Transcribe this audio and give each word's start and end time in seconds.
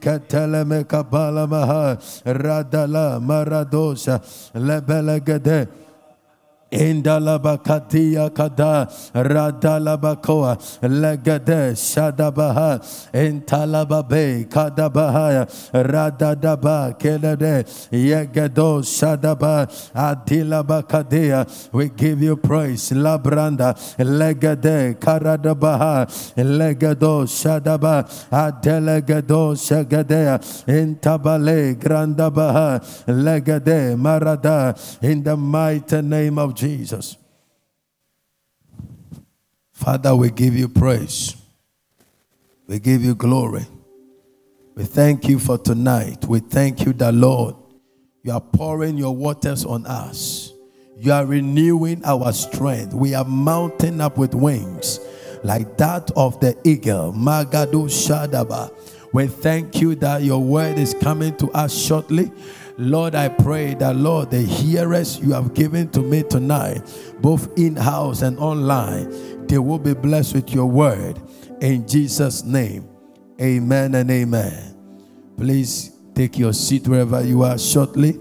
Iketeleme 0.00 0.84
kabala 0.88 1.44
maha. 1.46 2.00
Radala 2.24 3.20
maradosa. 3.20 4.20
Lebelegede. 4.56 5.68
Indalabakatia 6.70 8.32
kada 8.32 8.86
radalabakoa 9.12 10.54
legade 10.82 11.74
shadabaha 11.74 12.78
intalababe 13.12 14.48
kadabaha 14.48 15.50
radadaba 15.72 16.96
kelede 16.96 17.66
yegedo 17.90 18.82
shadaba 18.86 19.66
adilabakadia. 19.92 21.72
We 21.72 21.88
give 21.88 22.22
you 22.22 22.36
praise 22.36 22.90
labranda 22.90 23.74
legade 23.98 24.94
karadabaha 25.00 26.06
legedo 26.36 27.26
shadaba 27.26 28.06
adelegedo 28.30 29.56
shagadea 29.58 30.38
intabale 30.68 31.74
grandabaha 31.74 32.80
legade 33.08 33.96
marada. 33.98 34.78
In 35.02 35.24
the 35.24 35.36
mighty 35.36 36.00
name 36.02 36.38
of 36.38 36.59
Jesus. 36.60 37.16
Father, 39.72 40.14
we 40.14 40.30
give 40.30 40.54
you 40.54 40.68
praise. 40.68 41.34
We 42.66 42.78
give 42.78 43.02
you 43.02 43.14
glory. 43.14 43.66
We 44.74 44.84
thank 44.84 45.26
you 45.26 45.38
for 45.38 45.56
tonight. 45.56 46.26
We 46.26 46.40
thank 46.40 46.84
you 46.84 46.92
that, 46.94 47.14
Lord, 47.14 47.56
you 48.22 48.32
are 48.32 48.42
pouring 48.42 48.98
your 48.98 49.16
waters 49.16 49.64
on 49.64 49.86
us. 49.86 50.52
You 50.98 51.12
are 51.12 51.24
renewing 51.24 52.04
our 52.04 52.30
strength. 52.34 52.92
We 52.92 53.14
are 53.14 53.24
mounting 53.24 54.02
up 54.02 54.18
with 54.18 54.34
wings 54.34 55.00
like 55.42 55.78
that 55.78 56.10
of 56.14 56.38
the 56.40 56.54
eagle. 56.64 57.14
Magadu 57.14 57.88
Shadaba. 57.88 58.70
We 59.14 59.28
thank 59.28 59.80
you 59.80 59.94
that 59.96 60.22
your 60.22 60.40
word 60.42 60.78
is 60.78 60.94
coming 61.00 61.34
to 61.38 61.50
us 61.52 61.74
shortly. 61.74 62.30
Lord, 62.80 63.14
I 63.14 63.28
pray 63.28 63.74
that, 63.74 63.94
Lord, 63.94 64.30
the 64.30 64.40
hearers 64.40 65.18
you 65.18 65.34
have 65.34 65.52
given 65.52 65.90
to 65.90 66.00
me 66.00 66.22
tonight, 66.22 66.80
both 67.20 67.58
in 67.58 67.76
house 67.76 68.22
and 68.22 68.38
online, 68.38 69.46
they 69.46 69.58
will 69.58 69.78
be 69.78 69.92
blessed 69.92 70.34
with 70.34 70.54
your 70.54 70.64
word. 70.64 71.20
In 71.60 71.86
Jesus' 71.86 72.42
name, 72.42 72.88
amen 73.38 73.94
and 73.94 74.10
amen. 74.10 74.74
Please 75.36 75.92
take 76.14 76.38
your 76.38 76.54
seat 76.54 76.88
wherever 76.88 77.22
you 77.22 77.42
are 77.42 77.58
shortly. 77.58 78.18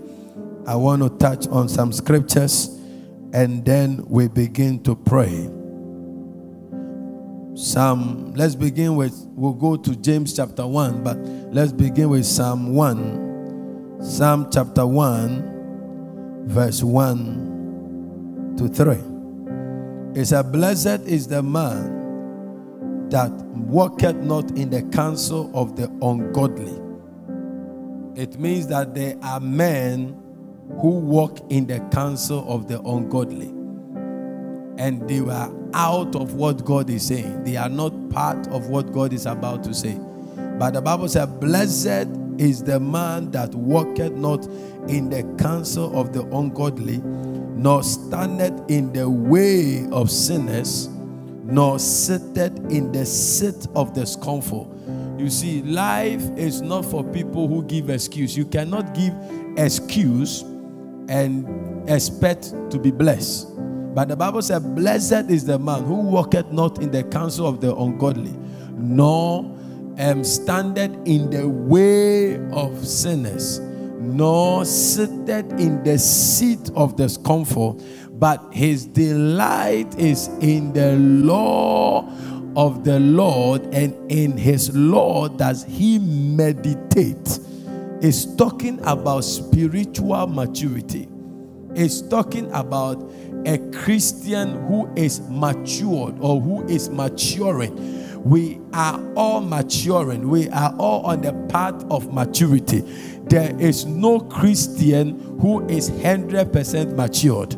I 0.68 0.76
want 0.76 1.04
to 1.04 1.10
touch 1.10 1.48
on 1.48 1.70
some 1.70 1.94
scriptures 1.94 2.68
and 3.32 3.64
then 3.64 4.04
we 4.10 4.28
begin 4.28 4.84
to 4.84 4.94
pray. 4.94 5.50
Psalm, 7.56 8.34
let's 8.34 8.56
begin 8.56 8.98
with, 8.98 9.14
we'll 9.30 9.54
go 9.54 9.78
to 9.78 9.96
James 9.96 10.36
chapter 10.36 10.68
1, 10.68 11.02
but 11.02 11.18
let's 11.54 11.72
begin 11.72 12.10
with 12.10 12.26
Psalm 12.26 12.76
1 12.76 13.29
Psalm 14.02 14.50
chapter 14.50 14.88
1, 14.88 16.46
verse 16.48 16.82
1 16.82 18.56
to 18.58 18.70
3. 18.70 18.96
It 20.22 20.26
says, 20.26 20.44
Blessed 20.44 21.02
is 21.06 21.28
the 21.28 21.44
man 21.44 23.10
that 23.10 23.30
walketh 23.30 24.16
not 24.16 24.52
in 24.52 24.70
the 24.70 24.84
counsel 24.84 25.52
of 25.54 25.76
the 25.76 25.90
ungodly. 26.02 26.80
It 28.16 28.40
means 28.40 28.68
that 28.68 28.96
there 28.96 29.18
are 29.22 29.42
men 29.42 30.18
who 30.80 30.92
walk 31.00 31.40
in 31.50 31.68
the 31.68 31.80
counsel 31.92 32.46
of 32.48 32.70
the 32.70 32.80
ungodly. 32.80 33.48
And 34.82 35.10
they 35.10 35.20
were 35.20 35.54
out 35.74 36.16
of 36.16 36.36
what 36.36 36.64
God 36.64 36.90
is 36.90 37.06
saying. 37.06 37.44
They 37.44 37.58
are 37.58 37.68
not 37.68 38.10
part 38.12 38.48
of 38.48 38.70
what 38.70 38.94
God 38.94 39.12
is 39.12 39.26
about 39.26 39.66
to 39.66 39.74
say. 39.74 40.00
But 40.58 40.72
the 40.72 40.82
Bible 40.82 41.10
said, 41.10 41.42
Blessed 41.42 42.08
is 42.40 42.64
the 42.64 42.80
man 42.80 43.30
that 43.32 43.54
walketh 43.54 44.14
not 44.14 44.46
in 44.88 45.10
the 45.10 45.24
counsel 45.38 46.00
of 46.00 46.14
the 46.14 46.24
ungodly, 46.36 46.98
nor 46.98 47.84
standeth 47.84 48.60
in 48.72 48.94
the 48.94 49.10
way 49.10 49.86
of 49.92 50.10
sinners, 50.10 50.88
nor 51.44 51.78
sitteth 51.78 52.58
in 52.72 52.92
the 52.94 53.06
seat 53.06 53.68
of 53.76 53.94
the 53.94 54.06
scornful. 54.06 54.74
You 55.20 55.30
see, 55.30 55.62
life 55.64 56.24
is 56.38 56.62
not 56.62 56.86
for 56.86 57.04
people 57.04 57.50
who 57.50 57.62
give 57.64 57.90
excuse. 57.90 58.38
You 58.38 58.46
cannot 58.46 58.94
give 58.94 59.14
excuse 59.58 60.44
and 61.10 61.90
expect 61.90 62.54
to 62.72 62.80
be 62.80 62.90
blessed. 62.90 63.48
But 63.94 64.08
the 64.08 64.16
Bible 64.16 64.42
said, 64.42 64.76
Blessed 64.76 65.30
is 65.30 65.44
the 65.44 65.60
man 65.60 65.84
who 65.84 65.96
walketh 65.96 66.54
not 66.54 66.82
in 66.82 66.90
the 66.90 67.04
counsel 67.04 67.48
of 67.48 67.60
the 67.60 67.76
ungodly, 67.76 68.34
nor 68.78 69.59
um, 70.00 70.24
standeth 70.24 70.96
in 71.06 71.30
the 71.30 71.48
way 71.48 72.38
of 72.52 72.88
sinners, 72.88 73.60
nor 73.60 74.64
sitteth 74.66 75.52
in 75.60 75.84
the 75.84 76.00
seat 76.00 76.72
of 76.76 76.96
the 76.98 77.08
scornful, 77.10 77.84
but 78.14 78.42
his 78.52 78.86
delight 78.86 79.94
is 80.00 80.30
in 80.40 80.74
the 80.74 80.96
law 80.96 82.10
of 82.56 82.84
the 82.84 83.00
Lord, 83.00 83.62
and 83.74 83.94
in 84.12 84.38
his 84.38 84.76
law 84.76 85.28
does 85.28 85.64
he 85.66 86.00
meditate. 86.00 87.40
Is 88.02 88.34
talking 88.38 88.80
about 88.86 89.26
spiritual 89.26 90.28
maturity. 90.28 91.10
Is 91.76 92.02
talking 92.08 92.50
about 92.54 93.12
a 93.46 93.58
Christian 93.74 94.66
who 94.68 94.90
is 94.96 95.20
matured 95.30 96.16
or 96.22 96.40
who 96.40 96.66
is 96.68 96.90
maturing 96.90 97.99
we 98.24 98.60
are 98.74 99.00
all 99.16 99.42
maturing. 99.42 100.30
We 100.30 100.50
are 100.50 100.76
all 100.78 101.06
on 101.06 101.22
the 101.22 101.34
path 101.50 101.84
of 101.90 102.14
maturity. 102.14 102.82
There 103.30 103.56
is 103.60 103.86
no 103.86 104.20
Christian 104.20 105.40
who 105.40 105.68
is 105.68 105.90
100% 105.90 106.96
matured. 106.96 107.56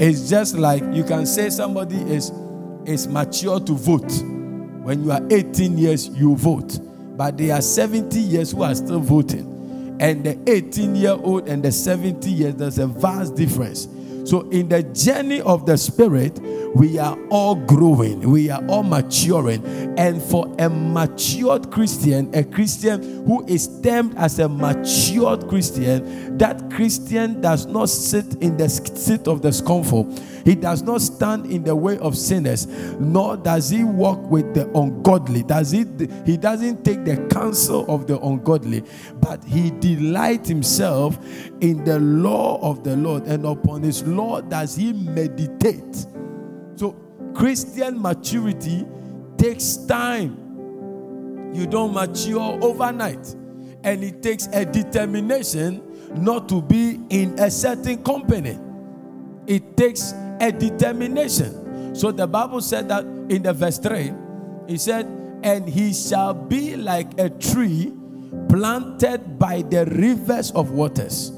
It's 0.00 0.28
just 0.28 0.56
like 0.56 0.82
you 0.92 1.04
can 1.04 1.26
say 1.26 1.50
somebody 1.50 1.96
is, 1.96 2.30
is 2.84 3.08
mature 3.08 3.60
to 3.60 3.72
vote. 3.72 4.12
When 4.84 5.04
you 5.04 5.12
are 5.12 5.22
18 5.30 5.78
years, 5.78 6.08
you 6.08 6.36
vote. 6.36 6.78
But 7.16 7.38
there 7.38 7.54
are 7.54 7.62
70 7.62 8.18
years 8.18 8.52
who 8.52 8.62
are 8.62 8.74
still 8.74 9.00
voting. 9.00 9.96
And 10.00 10.24
the 10.24 10.38
18 10.46 10.96
year 10.96 11.12
old 11.12 11.48
and 11.48 11.62
the 11.62 11.72
70 11.72 12.28
years, 12.28 12.54
there's 12.56 12.78
a 12.78 12.86
vast 12.86 13.36
difference. 13.36 13.86
So, 14.24 14.48
in 14.50 14.68
the 14.70 14.82
journey 14.82 15.40
of 15.42 15.66
the 15.66 15.76
Spirit, 15.76 16.40
we 16.74 16.98
are 16.98 17.16
all 17.28 17.54
growing, 17.54 18.20
we 18.30 18.50
are 18.50 18.64
all 18.66 18.82
maturing. 18.82 19.64
And 19.98 20.20
for 20.20 20.52
a 20.58 20.68
matured 20.68 21.70
Christian, 21.70 22.34
a 22.34 22.42
Christian 22.42 23.24
who 23.26 23.44
is 23.46 23.68
termed 23.82 24.16
as 24.16 24.38
a 24.38 24.48
matured 24.48 25.48
Christian, 25.48 26.33
that 26.38 26.70
Christian 26.70 27.40
does 27.40 27.66
not 27.66 27.88
sit 27.88 28.34
in 28.42 28.56
the 28.56 28.68
seat 28.68 29.28
of 29.28 29.42
the 29.42 29.52
scornful. 29.52 30.12
He 30.44 30.54
does 30.54 30.82
not 30.82 31.00
stand 31.00 31.46
in 31.46 31.64
the 31.64 31.74
way 31.74 31.96
of 31.98 32.16
sinners, 32.16 32.66
nor 32.98 33.36
does 33.36 33.70
he 33.70 33.84
walk 33.84 34.20
with 34.30 34.52
the 34.54 34.68
ungodly. 34.76 35.42
Does 35.42 35.70
he 35.70 35.86
he 36.26 36.36
doesn't 36.36 36.84
take 36.84 37.04
the 37.04 37.16
counsel 37.30 37.86
of 37.88 38.06
the 38.06 38.20
ungodly, 38.20 38.84
but 39.20 39.42
he 39.44 39.70
delights 39.70 40.48
himself 40.48 41.18
in 41.60 41.84
the 41.84 41.98
law 42.00 42.60
of 42.60 42.84
the 42.84 42.96
Lord, 42.96 43.26
and 43.26 43.46
upon 43.46 43.82
his 43.82 44.02
law 44.06 44.40
does 44.40 44.76
he 44.76 44.92
meditate 44.92 46.06
so, 46.76 46.96
Christian 47.34 48.00
maturity 48.00 48.86
takes 49.36 49.76
time. 49.76 50.36
You 51.54 51.66
don't 51.66 51.92
mature 51.94 52.58
overnight. 52.62 53.34
And 53.84 54.02
it 54.02 54.22
takes 54.22 54.48
a 54.48 54.64
determination 54.64 55.82
not 56.16 56.48
to 56.48 56.62
be 56.62 57.00
in 57.10 57.38
a 57.38 57.50
certain 57.50 58.02
company. 58.02 58.58
It 59.46 59.76
takes 59.76 60.12
a 60.40 60.50
determination. 60.52 61.94
So 61.94 62.10
the 62.10 62.26
Bible 62.26 62.60
said 62.60 62.88
that 62.88 63.04
in 63.04 63.42
the 63.42 63.52
verse 63.52 63.78
3, 63.78 64.12
he 64.66 64.78
said, 64.78 65.06
And 65.42 65.68
he 65.68 65.92
shall 65.92 66.34
be 66.34 66.76
like 66.76 67.18
a 67.18 67.30
tree 67.30 67.92
planted 68.48 69.38
by 69.38 69.62
the 69.62 69.84
rivers 69.86 70.50
of 70.52 70.70
waters. 70.70 71.32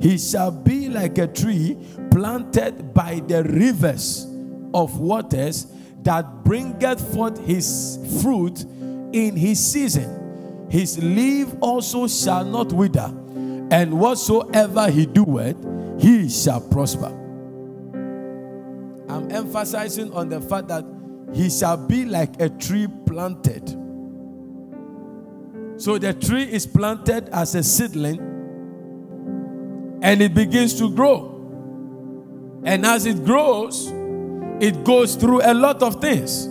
He 0.00 0.16
shall 0.16 0.50
be 0.50 0.88
like 0.88 1.18
a 1.18 1.26
tree 1.26 1.76
planted 2.10 2.94
by 2.94 3.20
the 3.26 3.42
rivers 3.44 4.26
of 4.72 4.98
waters 5.00 5.66
that 6.02 6.44
bringeth 6.44 7.14
forth 7.14 7.38
his 7.44 7.98
fruit 8.22 8.64
in 9.12 9.36
his 9.36 9.58
season. 9.58 10.66
His 10.70 11.02
leaf 11.02 11.48
also 11.60 12.06
shall 12.06 12.44
not 12.44 12.72
wither, 12.72 13.12
and 13.70 13.98
whatsoever 13.98 14.90
he 14.90 15.06
doeth, 15.06 15.56
he 16.00 16.28
shall 16.28 16.60
prosper. 16.60 17.14
I'm 19.08 19.30
emphasizing 19.30 20.12
on 20.12 20.28
the 20.28 20.40
fact 20.40 20.68
that 20.68 20.84
he 21.34 21.50
shall 21.50 21.76
be 21.76 22.04
like 22.04 22.40
a 22.40 22.48
tree 22.48 22.86
planted. 23.06 23.68
So 25.80 25.98
the 25.98 26.12
tree 26.12 26.44
is 26.44 26.66
planted 26.66 27.28
as 27.28 27.54
a 27.54 27.62
seedling 27.62 28.18
and 30.02 30.22
it 30.22 30.34
begins 30.34 30.78
to 30.78 30.90
grow. 30.90 31.34
And 32.64 32.84
as 32.84 33.06
it 33.06 33.24
grows, 33.24 33.88
it 34.60 34.84
goes 34.84 35.14
through 35.14 35.42
a 35.42 35.54
lot 35.54 35.82
of 35.82 36.00
things 36.00 36.46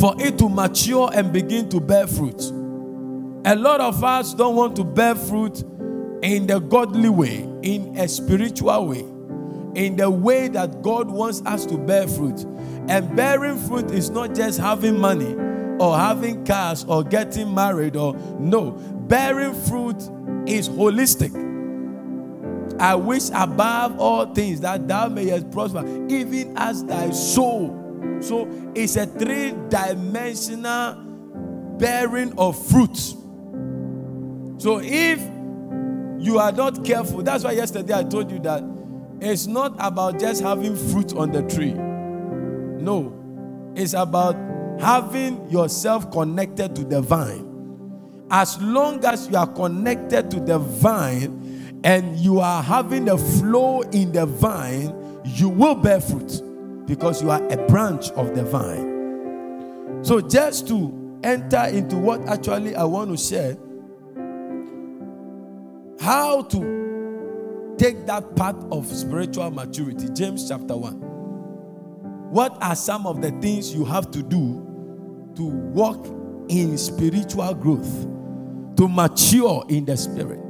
for 0.00 0.14
it 0.18 0.38
to 0.38 0.48
mature 0.48 1.10
and 1.14 1.32
begin 1.32 1.68
to 1.70 1.80
bear 1.80 2.06
fruit. 2.06 2.40
A 3.44 3.54
lot 3.54 3.80
of 3.80 4.02
us 4.02 4.34
don't 4.34 4.56
want 4.56 4.76
to 4.76 4.84
bear 4.84 5.14
fruit 5.14 5.62
in 6.22 6.46
the 6.46 6.60
godly 6.60 7.08
way, 7.08 7.48
in 7.62 7.96
a 7.98 8.08
spiritual 8.08 8.86
way, 8.86 9.04
in 9.74 9.96
the 9.96 10.08
way 10.08 10.48
that 10.48 10.82
God 10.82 11.10
wants 11.10 11.42
us 11.44 11.66
to 11.66 11.76
bear 11.76 12.06
fruit. 12.06 12.44
And 12.88 13.14
bearing 13.16 13.58
fruit 13.58 13.90
is 13.90 14.10
not 14.10 14.34
just 14.34 14.58
having 14.58 14.98
money 14.98 15.34
or 15.80 15.96
having 15.96 16.44
cars 16.44 16.84
or 16.84 17.02
getting 17.02 17.52
married 17.54 17.96
or 17.96 18.14
no. 18.38 18.70
Bearing 19.08 19.54
fruit 19.54 19.96
is 20.46 20.68
holistic. 20.68 21.32
I 22.80 22.94
wish 22.94 23.28
above 23.34 23.98
all 24.00 24.32
things 24.32 24.60
that 24.60 24.88
thou 24.88 25.08
mayest 25.08 25.50
prosper, 25.50 25.84
even 26.08 26.56
as 26.56 26.84
thy 26.84 27.10
soul. 27.10 27.78
So 28.20 28.48
it's 28.74 28.96
a 28.96 29.06
three 29.06 29.54
dimensional 29.68 30.94
bearing 31.78 32.36
of 32.38 32.56
fruit. 32.68 32.96
So 34.58 34.80
if 34.82 35.20
you 36.22 36.38
are 36.38 36.52
not 36.52 36.84
careful, 36.84 37.22
that's 37.22 37.42
why 37.44 37.52
yesterday 37.52 37.94
I 37.94 38.04
told 38.04 38.30
you 38.30 38.38
that 38.40 38.62
it's 39.20 39.46
not 39.46 39.74
about 39.78 40.20
just 40.20 40.40
having 40.40 40.76
fruit 40.76 41.14
on 41.14 41.32
the 41.32 41.42
tree. 41.42 41.72
No, 41.72 43.12
it's 43.74 43.94
about 43.94 44.36
having 44.80 45.50
yourself 45.50 46.10
connected 46.12 46.76
to 46.76 46.84
the 46.84 47.00
vine. 47.02 47.48
As 48.30 48.60
long 48.62 49.04
as 49.04 49.28
you 49.28 49.36
are 49.36 49.46
connected 49.46 50.30
to 50.30 50.40
the 50.40 50.58
vine 50.58 51.80
and 51.84 52.16
you 52.18 52.40
are 52.40 52.62
having 52.62 53.08
a 53.08 53.18
flow 53.18 53.82
in 53.82 54.12
the 54.12 54.24
vine, 54.26 54.94
you 55.24 55.48
will 55.48 55.74
bear 55.74 56.00
fruit 56.00 56.40
because 56.86 57.22
you 57.22 57.30
are 57.30 57.42
a 57.48 57.56
branch 57.66 58.10
of 58.12 58.34
the 58.34 58.44
vine. 58.44 60.04
So, 60.04 60.20
just 60.20 60.66
to 60.68 61.18
enter 61.22 61.64
into 61.66 61.96
what 61.96 62.20
actually 62.28 62.74
I 62.74 62.84
want 62.84 63.10
to 63.10 63.16
share, 63.16 63.56
how 66.02 66.42
to 66.42 67.76
take 67.78 68.06
that 68.06 68.34
path 68.34 68.56
of 68.72 68.86
spiritual 68.86 69.50
maturity. 69.52 70.08
James 70.12 70.48
chapter 70.48 70.76
1. 70.76 70.94
What 72.32 72.60
are 72.60 72.74
some 72.74 73.06
of 73.06 73.22
the 73.22 73.30
things 73.40 73.72
you 73.72 73.84
have 73.84 74.10
to 74.10 74.22
do 74.22 75.30
to 75.36 75.44
walk 75.44 76.04
in 76.48 76.76
spiritual 76.76 77.54
growth, 77.54 78.02
to 78.76 78.88
mature 78.88 79.64
in 79.68 79.84
the 79.84 79.96
spirit, 79.96 80.40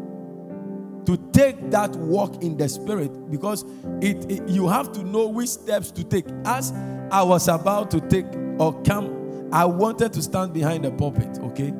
to 1.04 1.18
take 1.32 1.70
that 1.70 1.90
walk 1.96 2.42
in 2.42 2.56
the 2.56 2.66
spirit, 2.66 3.30
because 3.30 3.64
it, 4.00 4.30
it, 4.30 4.48
you 4.48 4.66
have 4.68 4.90
to 4.92 5.02
know 5.02 5.28
which 5.28 5.50
steps 5.50 5.90
to 5.90 6.02
take. 6.02 6.24
As 6.46 6.72
I 7.10 7.22
was 7.22 7.48
about 7.48 7.90
to 7.90 8.00
take 8.00 8.26
or 8.58 8.80
come, 8.84 9.50
I 9.52 9.66
wanted 9.66 10.14
to 10.14 10.22
stand 10.22 10.54
behind 10.54 10.86
the 10.86 10.92
pulpit, 10.92 11.38
okay? 11.42 11.74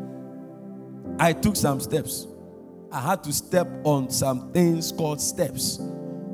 I 1.18 1.32
took 1.32 1.56
some 1.56 1.80
steps. 1.80 2.26
I 2.92 3.00
had 3.00 3.24
to 3.24 3.32
step 3.32 3.68
on 3.84 4.10
some 4.10 4.52
things 4.52 4.92
called 4.92 5.20
steps 5.20 5.78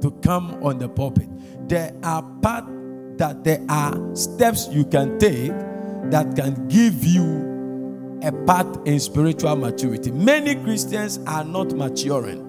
to 0.01 0.11
come 0.23 0.61
on 0.63 0.79
the 0.79 0.89
pulpit. 0.89 1.29
There 1.69 1.95
are 2.03 2.23
part 2.43 2.65
that 3.19 3.45
there 3.45 3.65
are 3.69 4.17
steps 4.17 4.69
you 4.69 4.85
can 4.85 5.21
take 5.21 5.53
that 6.11 6.35
can 6.35 6.67
give 6.67 7.05
you 7.05 8.21
a 8.25 8.33
path 8.45 8.67
in 8.87 8.99
spiritual 8.99 9.55
maturity. 9.55 10.11
Many 10.11 10.57
Christians 10.57 11.21
are 11.29 11.45
not 11.45 11.73
maturing. 11.75 12.45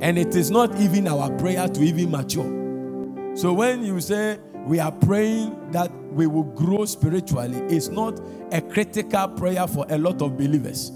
And 0.00 0.18
it 0.18 0.34
is 0.34 0.50
not 0.50 0.74
even 0.80 1.06
our 1.06 1.30
prayer 1.36 1.68
to 1.68 1.82
even 1.82 2.10
mature. 2.10 3.36
So 3.36 3.52
when 3.52 3.84
you 3.84 4.00
say 4.00 4.38
we 4.64 4.80
are 4.80 4.92
praying 4.92 5.70
that 5.72 5.92
we 6.12 6.26
will 6.26 6.44
grow 6.44 6.86
spiritually, 6.86 7.58
it's 7.68 7.88
not 7.88 8.18
a 8.52 8.62
critical 8.62 9.28
prayer 9.28 9.66
for 9.66 9.84
a 9.90 9.98
lot 9.98 10.22
of 10.22 10.38
believers. 10.38 10.92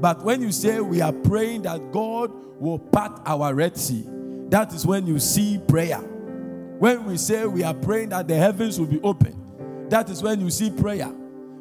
But 0.00 0.22
when 0.22 0.42
you 0.42 0.52
say 0.52 0.80
we 0.80 1.00
are 1.00 1.12
praying 1.12 1.62
that 1.62 1.92
God 1.92 2.30
will 2.58 2.78
part 2.78 3.20
our 3.26 3.54
Red 3.54 3.76
Sea, 3.76 4.04
that 4.48 4.72
is 4.72 4.86
when 4.86 5.06
you 5.06 5.18
see 5.18 5.58
prayer. 5.66 5.98
When 5.98 7.04
we 7.04 7.16
say 7.16 7.46
we 7.46 7.62
are 7.62 7.74
praying 7.74 8.10
that 8.10 8.28
the 8.28 8.36
heavens 8.36 8.78
will 8.78 8.86
be 8.86 9.00
open, 9.02 9.88
that 9.88 10.10
is 10.10 10.22
when 10.22 10.40
you 10.40 10.50
see 10.50 10.70
prayer. 10.70 11.12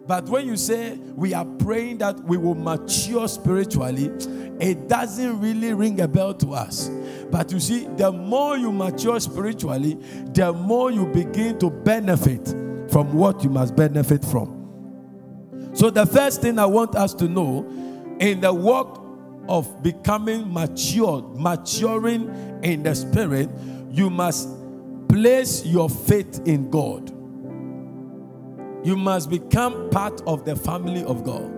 But 0.06 0.28
when 0.28 0.48
you 0.48 0.58
say 0.58 0.98
we 1.16 1.34
are 1.34 1.46
praying 1.46 2.00
that 2.00 2.20
we 2.24 2.36
will 2.38 2.56
mature 2.56 3.28
spiritually, 3.28 4.12
it 4.60 4.88
doesn't 4.88 5.40
really 5.40 5.74
ring 5.74 6.02
a 6.02 6.08
bell 6.08 6.34
to 6.36 6.54
us. 6.54 6.90
But 7.32 7.52
you 7.52 7.60
see, 7.60 7.88
the 7.98 8.12
more 8.12 8.58
you 8.58 8.72
mature 8.72 9.20
spiritually, 9.20 9.98
the 10.34 10.52
more 10.52 10.92
you 10.92 11.06
begin 11.08 11.58
to 11.60 11.70
benefit 11.70 12.48
from 12.90 13.14
what 13.14 13.44
you 13.44 13.50
must 13.50 13.76
benefit 13.76 14.24
from. 14.24 14.60
So, 15.74 15.90
the 15.90 16.06
first 16.06 16.42
thing 16.42 16.60
I 16.60 16.66
want 16.66 16.96
us 16.96 17.14
to 17.16 17.28
know 17.28 17.66
in 18.24 18.40
the 18.40 18.54
work 18.54 19.02
of 19.50 19.84
becoming 19.84 20.52
mature, 20.52 21.22
maturing 21.36 22.62
in 22.64 22.82
the 22.82 22.96
spirit, 22.96 23.50
you 23.92 24.10
must 24.10 24.48
place 25.10 25.66
your 25.66 25.90
faith 25.90 26.42
in 26.46 26.70
God. 26.70 27.10
You 28.88 28.96
must 28.96 29.30
become 29.30 29.90
part 29.90 30.22
of 30.26 30.46
the 30.46 30.56
family 30.56 31.04
of 31.04 31.26
God. 31.26 31.52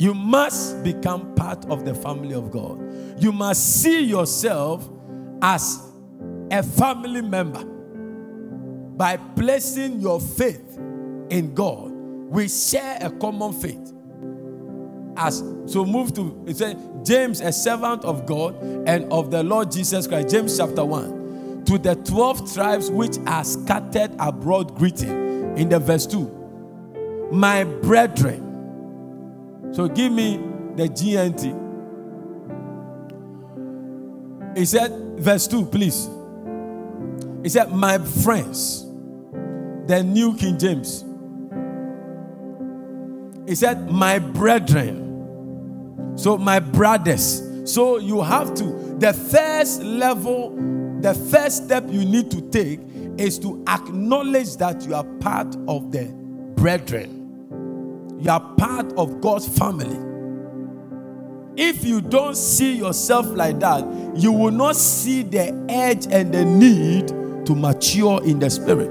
You 0.00 0.12
must 0.12 0.82
become 0.82 1.36
part 1.36 1.64
of 1.70 1.84
the 1.84 1.94
family 1.94 2.34
of 2.34 2.50
God. 2.50 3.22
You 3.22 3.30
must 3.30 3.80
see 3.80 4.00
yourself 4.00 4.88
as 5.40 5.88
a 6.50 6.64
family 6.64 7.22
member 7.22 7.64
by 8.96 9.18
placing 9.18 10.00
your 10.00 10.20
faith 10.20 10.78
in 11.30 11.54
God. 11.54 11.92
We 11.92 12.48
share 12.48 12.98
a 13.00 13.10
common 13.10 13.52
faith. 13.52 13.92
As 15.16 15.38
so 15.66 15.84
move 15.84 16.14
to 16.14 16.44
it 16.46 16.56
said 16.56 17.04
James, 17.04 17.40
a 17.40 17.52
servant 17.52 18.04
of 18.04 18.26
God 18.26 18.60
and 18.62 19.10
of 19.12 19.30
the 19.30 19.42
Lord 19.42 19.70
Jesus 19.70 20.06
Christ. 20.06 20.30
James 20.30 20.56
chapter 20.56 20.84
1. 20.84 21.64
To 21.66 21.78
the 21.78 21.94
12 21.94 22.54
tribes 22.54 22.90
which 22.90 23.18
are 23.26 23.44
scattered 23.44 24.12
abroad, 24.18 24.74
greeting. 24.74 25.56
In 25.56 25.68
the 25.68 25.78
verse 25.78 26.06
2 26.06 26.38
my 27.32 27.64
brethren. 27.64 28.46
So 29.72 29.88
give 29.88 30.12
me 30.12 30.38
the 30.74 30.88
gnt 30.88 31.56
he 34.56 34.64
said 34.64 34.92
verse 35.18 35.46
2 35.46 35.66
please. 35.66 36.08
He 37.42 37.48
said 37.48 37.72
my 37.72 37.98
friends 37.98 38.86
the 39.86 40.02
new 40.04 40.36
king 40.36 40.58
james 40.58 41.04
he 43.50 43.54
said 43.54 43.90
my 43.90 44.18
brethren 44.18 46.16
so 46.16 46.38
my 46.38 46.58
brothers 46.58 47.42
so 47.64 47.98
you 47.98 48.22
have 48.22 48.54
to 48.54 48.64
the 48.98 49.12
first 49.12 49.82
level 49.82 50.50
the 51.00 51.14
first 51.14 51.64
step 51.64 51.84
you 51.88 52.04
need 52.04 52.30
to 52.30 52.40
take 52.50 52.78
is 53.18 53.38
to 53.38 53.62
acknowledge 53.68 54.56
that 54.56 54.86
you 54.86 54.94
are 54.94 55.04
part 55.20 55.54
of 55.68 55.92
the 55.92 56.04
brethren. 56.56 58.18
You 58.20 58.30
are 58.30 58.40
part 58.56 58.92
of 58.94 59.20
God's 59.20 59.48
family. 59.58 59.98
If 61.56 61.84
you 61.84 62.00
don't 62.00 62.36
see 62.36 62.76
yourself 62.76 63.26
like 63.26 63.60
that, 63.60 63.84
you 64.14 64.32
will 64.32 64.50
not 64.50 64.76
see 64.76 65.22
the 65.22 65.52
edge 65.68 66.06
and 66.10 66.32
the 66.32 66.44
need 66.44 67.08
to 67.46 67.54
mature 67.54 68.22
in 68.24 68.38
the 68.38 68.48
spirit 68.50 68.90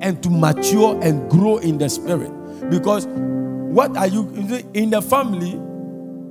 and 0.00 0.22
to 0.22 0.30
mature 0.30 0.98
and 1.02 1.30
grow 1.30 1.58
in 1.58 1.78
the 1.78 1.88
spirit. 1.88 2.32
Because 2.70 3.06
what 3.06 3.96
are 3.96 4.06
you 4.06 4.28
in 4.74 4.90
the 4.90 5.02
family? 5.02 5.52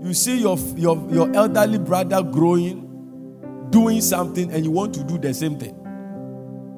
You 0.05 0.13
see 0.13 0.39
your, 0.39 0.57
your, 0.75 1.07
your 1.09 1.35
elderly 1.35 1.77
brother 1.77 2.21
growing, 2.21 3.67
doing 3.69 4.01
something, 4.01 4.51
and 4.51 4.63
you 4.63 4.71
want 4.71 4.93
to 4.95 5.03
do 5.03 5.17
the 5.17 5.33
same 5.33 5.57
thing. 5.57 5.79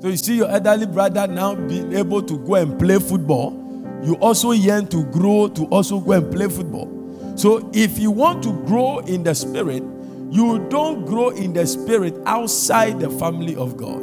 So 0.01 0.09
you 0.09 0.17
see 0.17 0.37
your 0.37 0.49
elderly 0.49 0.85
brother 0.85 1.25
now 1.25 1.55
being 1.55 1.93
able 1.93 2.21
to 2.21 2.37
go 2.39 2.55
and 2.55 2.77
play 2.77 2.99
football. 2.99 3.61
You 4.03 4.15
also 4.15 4.51
yearn 4.51 4.87
to 4.87 5.03
grow 5.05 5.47
to 5.47 5.65
also 5.65 5.99
go 5.99 6.11
and 6.11 6.31
play 6.31 6.47
football. 6.47 6.91
So 7.35 7.69
if 7.73 7.97
you 7.97 8.11
want 8.11 8.43
to 8.43 8.53
grow 8.65 8.99
in 8.99 9.23
the 9.23 9.33
spirit, 9.33 9.83
you 10.29 10.67
don't 10.69 11.05
grow 11.05 11.29
in 11.29 11.53
the 11.53 11.65
spirit 11.65 12.15
outside 12.25 12.99
the 12.99 13.09
family 13.09 13.55
of 13.55 13.77
God. 13.77 14.01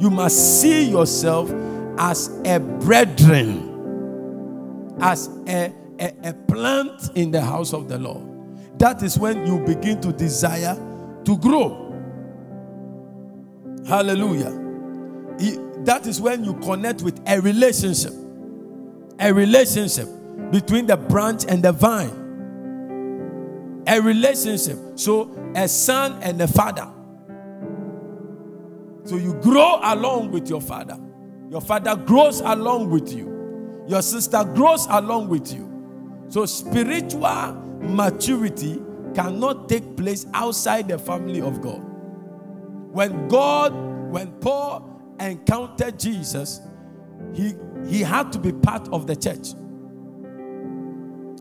You 0.00 0.10
must 0.10 0.60
see 0.60 0.84
yourself 0.88 1.50
as 1.98 2.28
a 2.44 2.60
brethren, 2.60 3.71
as 5.02 5.28
a, 5.46 5.72
a, 5.98 6.14
a 6.24 6.32
plant 6.32 7.10
in 7.14 7.30
the 7.30 7.40
house 7.40 7.72
of 7.72 7.88
the 7.88 7.98
Lord. 7.98 8.26
That 8.78 9.02
is 9.02 9.18
when 9.18 9.46
you 9.46 9.58
begin 9.60 10.00
to 10.00 10.12
desire 10.12 10.74
to 11.24 11.36
grow. 11.38 11.78
Hallelujah 13.86 14.62
that 15.84 16.06
is 16.06 16.20
when 16.20 16.44
you 16.44 16.54
connect 16.54 17.02
with 17.02 17.20
a 17.26 17.40
relationship. 17.40 18.12
A 19.18 19.32
relationship 19.32 20.08
between 20.50 20.86
the 20.86 20.96
branch 20.96 21.44
and 21.48 21.62
the 21.62 21.72
vine. 21.72 22.18
A 23.86 24.00
relationship. 24.00 24.78
So, 24.96 25.34
a 25.54 25.68
son 25.68 26.22
and 26.22 26.40
a 26.40 26.48
father. 26.48 26.88
So, 29.04 29.16
you 29.16 29.34
grow 29.42 29.80
along 29.82 30.30
with 30.30 30.48
your 30.48 30.60
father. 30.60 30.98
Your 31.50 31.60
father 31.60 31.96
grows 31.96 32.40
along 32.40 32.90
with 32.90 33.12
you. 33.12 33.31
Your 33.86 34.02
sister 34.02 34.44
grows 34.44 34.86
along 34.88 35.28
with 35.28 35.52
you. 35.52 35.68
So, 36.28 36.46
spiritual 36.46 37.52
maturity 37.80 38.80
cannot 39.14 39.68
take 39.68 39.96
place 39.96 40.26
outside 40.32 40.88
the 40.88 40.98
family 40.98 41.40
of 41.40 41.60
God. 41.60 41.82
When 42.92 43.28
God, 43.28 43.74
when 44.10 44.32
Paul 44.40 44.88
encountered 45.18 45.98
Jesus, 45.98 46.60
he, 47.34 47.54
he 47.86 48.00
had 48.00 48.32
to 48.32 48.38
be 48.38 48.52
part 48.52 48.88
of 48.88 49.06
the 49.06 49.16
church. 49.16 49.54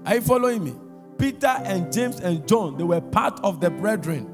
Are 0.06 0.16
you 0.16 0.22
following 0.22 0.64
me? 0.64 0.74
Peter 1.18 1.48
and 1.48 1.92
James 1.94 2.20
and 2.20 2.48
John, 2.48 2.78
they 2.78 2.84
were 2.84 3.02
part 3.02 3.40
of 3.44 3.60
the 3.62 3.70
brethren. 3.70 4.34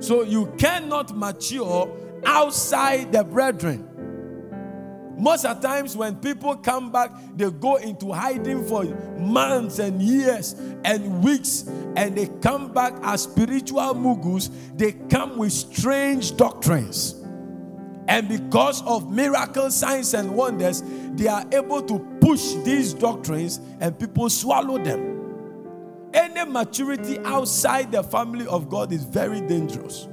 So 0.00 0.22
you 0.22 0.52
cannot 0.58 1.16
mature 1.16 1.88
outside 2.26 3.12
the 3.12 3.22
brethren. 3.22 3.88
Most 5.16 5.44
of 5.44 5.60
times, 5.60 5.96
when 5.96 6.16
people 6.16 6.56
come 6.56 6.90
back, 6.90 7.10
they 7.36 7.50
go 7.50 7.76
into 7.76 8.12
hiding 8.12 8.66
for 8.66 8.84
months 9.18 9.78
and 9.78 10.02
years 10.02 10.54
and 10.84 11.22
weeks, 11.22 11.62
and 11.96 12.16
they 12.16 12.26
come 12.42 12.72
back 12.72 12.94
as 13.02 13.22
spiritual 13.22 13.94
mugus. 13.94 14.50
They 14.76 14.92
come 14.92 15.38
with 15.38 15.52
strange 15.52 16.36
doctrines. 16.36 17.20
And 18.06 18.28
because 18.28 18.82
of 18.82 19.10
miracles, 19.10 19.76
signs, 19.76 20.14
and 20.14 20.34
wonders, 20.34 20.82
they 21.14 21.26
are 21.26 21.44
able 21.52 21.80
to 21.82 21.98
push 22.20 22.54
these 22.64 22.92
doctrines 22.92 23.60
and 23.80 23.98
people 23.98 24.28
swallow 24.28 24.82
them. 24.82 25.14
Any 26.12 26.48
maturity 26.48 27.18
outside 27.20 27.92
the 27.92 28.02
family 28.02 28.46
of 28.46 28.68
God 28.68 28.92
is 28.92 29.04
very 29.04 29.40
dangerous. 29.40 30.06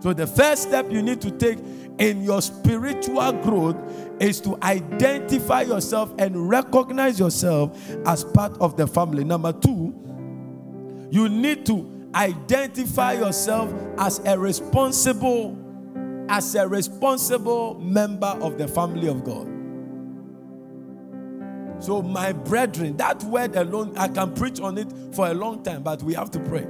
So, 0.00 0.14
the 0.14 0.26
first 0.26 0.62
step 0.62 0.90
you 0.90 1.02
need 1.02 1.20
to 1.20 1.30
take 1.30 1.58
in 1.98 2.22
your 2.22 2.40
spiritual 2.40 3.32
growth 3.32 3.76
is 4.20 4.40
to 4.42 4.58
identify 4.62 5.62
yourself 5.62 6.12
and 6.18 6.48
recognize 6.48 7.18
yourself 7.18 7.78
as 8.06 8.24
part 8.24 8.56
of 8.60 8.76
the 8.76 8.86
family. 8.86 9.24
Number 9.24 9.52
two, 9.52 9.94
you 11.10 11.28
need 11.28 11.66
to 11.66 12.08
identify 12.14 13.12
yourself 13.12 13.72
as 13.98 14.20
a 14.26 14.38
responsible 14.38 15.56
as 16.28 16.54
a 16.54 16.66
responsible 16.66 17.74
member 17.80 18.38
of 18.40 18.56
the 18.56 18.68
family 18.68 19.08
of 19.08 19.24
God. 19.24 19.48
So, 21.82 22.02
my 22.02 22.32
brethren, 22.32 22.96
that 22.98 23.24
word 23.24 23.56
alone, 23.56 23.96
I 23.96 24.06
can 24.06 24.32
preach 24.34 24.60
on 24.60 24.78
it 24.78 24.92
for 25.12 25.26
a 25.26 25.34
long 25.34 25.64
time, 25.64 25.82
but 25.82 26.02
we 26.04 26.14
have 26.14 26.30
to 26.32 26.38
pray 26.38 26.66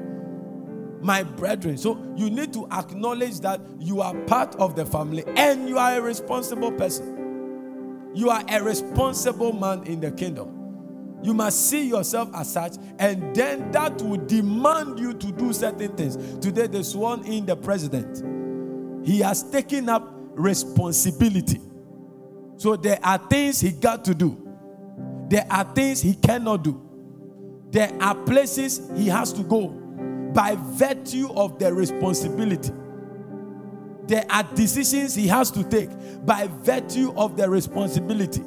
my 1.01 1.23
brethren. 1.23 1.79
So 1.79 1.99
you 2.17 2.31
need 2.31 2.53
to 2.53 2.69
acknowledge 2.71 3.41
that 3.41 3.61
you 3.79 4.01
are 4.01 4.15
part 4.23 4.55
of 4.57 4.77
the 4.77 4.85
family 4.85 5.25
and 5.37 5.69
you 5.69 5.79
are 5.79 5.99
a 5.99 6.03
responsible 6.03 6.73
person. 6.73 8.13
You 8.15 8.31
are 8.31 8.45
a 8.49 8.63
responsible 8.63 9.53
man 9.53 9.85
in 9.85 10.01
the 10.01 10.11
kingdom. 10.11 10.57
You 11.23 11.35
must 11.35 11.69
see 11.69 11.87
yourself 11.87 12.31
as 12.35 12.51
such, 12.51 12.77
and 12.99 13.35
then 13.37 13.71
that 13.73 14.01
will 14.01 14.17
demand 14.17 14.99
you 14.99 15.13
to 15.13 15.33
do 15.33 15.53
certain 15.53 15.95
things. 15.95 16.17
Today, 16.39 16.67
they 16.67 16.83
sworn 16.83 17.25
in 17.25 17.45
the 17.45 17.55
president. 17.57 19.07
He 19.07 19.21
has 19.21 19.43
taken 19.43 19.91
up 19.91 20.09
responsibility. 20.35 21.61
So 22.57 22.75
there 22.75 22.99
are 23.03 23.19
things 23.19 23.61
he 23.61 23.71
got 23.71 24.05
to 24.07 24.15
do. 24.15 24.49
There 25.29 25.47
are 25.51 25.65
things 25.75 26.01
he 26.01 26.15
cannot 26.15 26.65
do. 26.65 26.81
There 27.71 27.93
are 28.01 28.15
places 28.15 28.91
he 28.97 29.09
has 29.09 29.33
to 29.35 29.43
go 29.43 29.80
by 30.33 30.57
virtue 30.59 31.33
of 31.35 31.59
the 31.59 31.73
responsibility. 31.73 32.73
There 34.07 34.25
are 34.29 34.43
decisions 34.55 35.15
he 35.15 35.29
has 35.29 35.51
to 35.53 35.65
take 35.65 35.91
by 36.25 36.49
virtue 36.49 37.13
of 37.17 37.37
the 37.37 37.49
responsibility. 37.49 38.43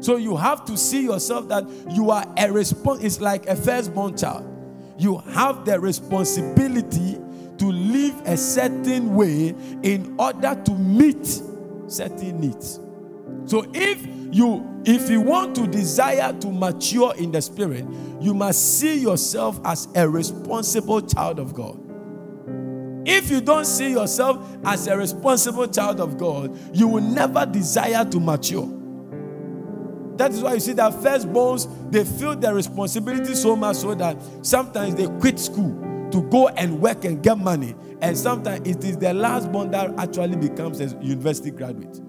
So 0.00 0.16
you 0.16 0.36
have 0.36 0.64
to 0.66 0.76
see 0.76 1.02
yourself 1.02 1.48
that 1.48 1.68
you 1.90 2.10
are 2.10 2.24
a 2.36 2.50
response. 2.52 3.02
It's 3.02 3.20
like 3.20 3.46
a 3.46 3.56
firstborn 3.56 4.16
child. 4.16 4.52
You 4.98 5.18
have 5.18 5.64
the 5.64 5.78
responsibility 5.80 7.18
to 7.58 7.66
live 7.66 8.14
a 8.26 8.36
certain 8.36 9.14
way 9.14 9.54
in 9.82 10.14
order 10.18 10.54
to 10.64 10.72
meet 10.72 11.26
certain 11.88 12.40
needs. 12.40 12.80
So 13.46 13.66
if 13.72 14.06
you 14.32 14.75
if 14.86 15.10
you 15.10 15.20
want 15.20 15.56
to 15.56 15.66
desire 15.66 16.32
to 16.32 16.46
mature 16.46 17.12
in 17.16 17.32
the 17.32 17.42
spirit, 17.42 17.84
you 18.20 18.32
must 18.32 18.78
see 18.78 18.96
yourself 18.96 19.60
as 19.64 19.88
a 19.96 20.08
responsible 20.08 21.02
child 21.02 21.40
of 21.40 21.52
God. 21.52 21.82
If 23.04 23.28
you 23.28 23.40
don't 23.40 23.64
see 23.64 23.90
yourself 23.90 24.46
as 24.64 24.86
a 24.86 24.96
responsible 24.96 25.66
child 25.66 26.00
of 26.00 26.16
God, 26.16 26.56
you 26.74 26.86
will 26.86 27.02
never 27.02 27.44
desire 27.44 28.04
to 28.04 28.20
mature. 28.20 28.68
That 30.18 30.30
is 30.30 30.42
why 30.42 30.54
you 30.54 30.60
see 30.60 30.72
that 30.74 30.92
firstborns 30.94 31.68
they 31.90 32.04
feel 32.04 32.36
their 32.36 32.54
responsibility 32.54 33.34
so 33.34 33.54
much 33.56 33.76
so 33.76 33.94
that 33.96 34.16
sometimes 34.42 34.94
they 34.94 35.08
quit 35.18 35.38
school 35.38 36.08
to 36.12 36.22
go 36.30 36.48
and 36.48 36.80
work 36.80 37.04
and 37.04 37.22
get 37.22 37.38
money, 37.38 37.74
and 38.00 38.16
sometimes 38.16 38.66
it 38.66 38.84
is 38.84 38.96
the 38.98 39.12
last 39.12 39.50
born 39.50 39.72
that 39.72 39.98
actually 39.98 40.36
becomes 40.36 40.80
a 40.80 40.86
university 41.02 41.50
graduate. 41.50 42.00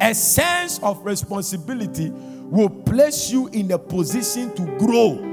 A 0.00 0.14
sense 0.14 0.78
of 0.82 1.04
responsibility 1.04 2.10
will 2.10 2.70
place 2.70 3.30
you 3.30 3.48
in 3.48 3.70
a 3.70 3.78
position 3.78 4.54
to 4.54 4.64
grow. 4.78 5.26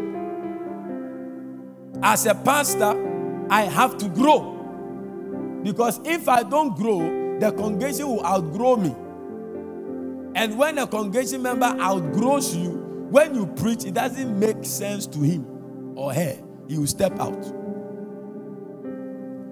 As 2.04 2.26
a 2.26 2.36
pastor, 2.36 3.48
I 3.50 3.64
have 3.64 3.98
to 3.98 4.10
grow. 4.10 4.54
Because 5.64 6.00
if 6.06 6.28
I 6.30 6.44
don't 6.44 6.76
grow, 6.76 7.00
the 7.40 7.52
congregation 7.52 8.08
will 8.08 8.26
outgrow 8.26 8.76
me. 8.76 8.96
And 10.36 10.58
when 10.58 10.78
a 10.78 10.86
congregation 10.86 11.42
member 11.42 11.66
outgrows 11.66 12.56
you, 12.56 12.72
when 13.10 13.34
you 13.34 13.48
preach, 13.48 13.86
it 13.86 13.94
doesn't 13.94 14.38
make 14.38 14.64
sense 14.66 15.08
to 15.08 15.20
him 15.20 15.98
or 15.98 16.14
her. 16.14 16.38
He 16.68 16.78
will 16.78 16.88
step 16.88 17.18
out. 17.20 17.57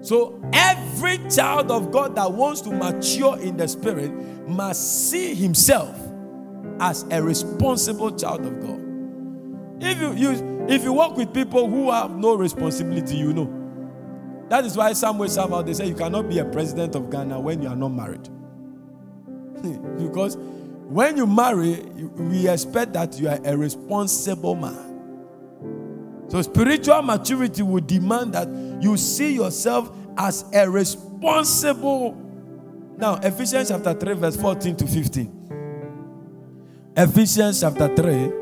So 0.06 0.40
every 0.52 1.18
child 1.28 1.72
of 1.72 1.90
God 1.90 2.14
that 2.14 2.30
wants 2.30 2.60
to 2.60 2.70
mature 2.70 3.40
in 3.40 3.56
the 3.56 3.66
spirit 3.66 4.12
must 4.48 5.10
see 5.10 5.34
himself 5.34 5.98
as 6.78 7.04
a 7.10 7.20
responsible 7.20 8.16
child 8.16 8.46
of 8.46 8.60
God. 8.60 9.82
If 9.82 10.00
you, 10.00 10.12
you 10.12 10.66
if 10.68 10.84
you 10.84 10.92
work 10.92 11.16
with 11.16 11.34
people 11.34 11.68
who 11.68 11.90
have 11.90 12.12
no 12.12 12.36
responsibility, 12.36 13.16
you 13.16 13.32
know. 13.32 13.52
That 14.48 14.64
is 14.64 14.76
why 14.76 14.92
somewhere 14.92 15.28
somehow 15.28 15.62
they 15.62 15.74
say 15.74 15.88
you 15.88 15.96
cannot 15.96 16.28
be 16.28 16.38
a 16.38 16.44
president 16.44 16.94
of 16.94 17.10
Ghana 17.10 17.40
when 17.40 17.60
you 17.60 17.68
are 17.68 17.74
not 17.74 17.88
married. 17.88 18.28
because 19.98 20.36
when 20.36 21.16
you 21.16 21.26
marry, 21.26 21.80
we 21.80 22.48
expect 22.48 22.92
that 22.92 23.18
you 23.18 23.28
are 23.28 23.40
a 23.44 23.56
responsible 23.56 24.54
man. 24.54 24.95
So, 26.28 26.42
spiritual 26.42 27.02
maturity 27.02 27.62
will 27.62 27.80
demand 27.80 28.34
that 28.34 28.48
you 28.82 28.96
see 28.96 29.34
yourself 29.34 29.90
as 30.18 30.44
a 30.52 30.68
responsible. 30.68 32.14
Now, 32.96 33.16
Ephesians 33.16 33.68
chapter 33.68 33.94
3, 33.94 34.14
verse 34.14 34.36
14 34.36 34.76
to 34.76 34.86
15. 34.86 35.32
Ephesians 36.96 37.60
chapter 37.60 37.94
3, 37.94 38.32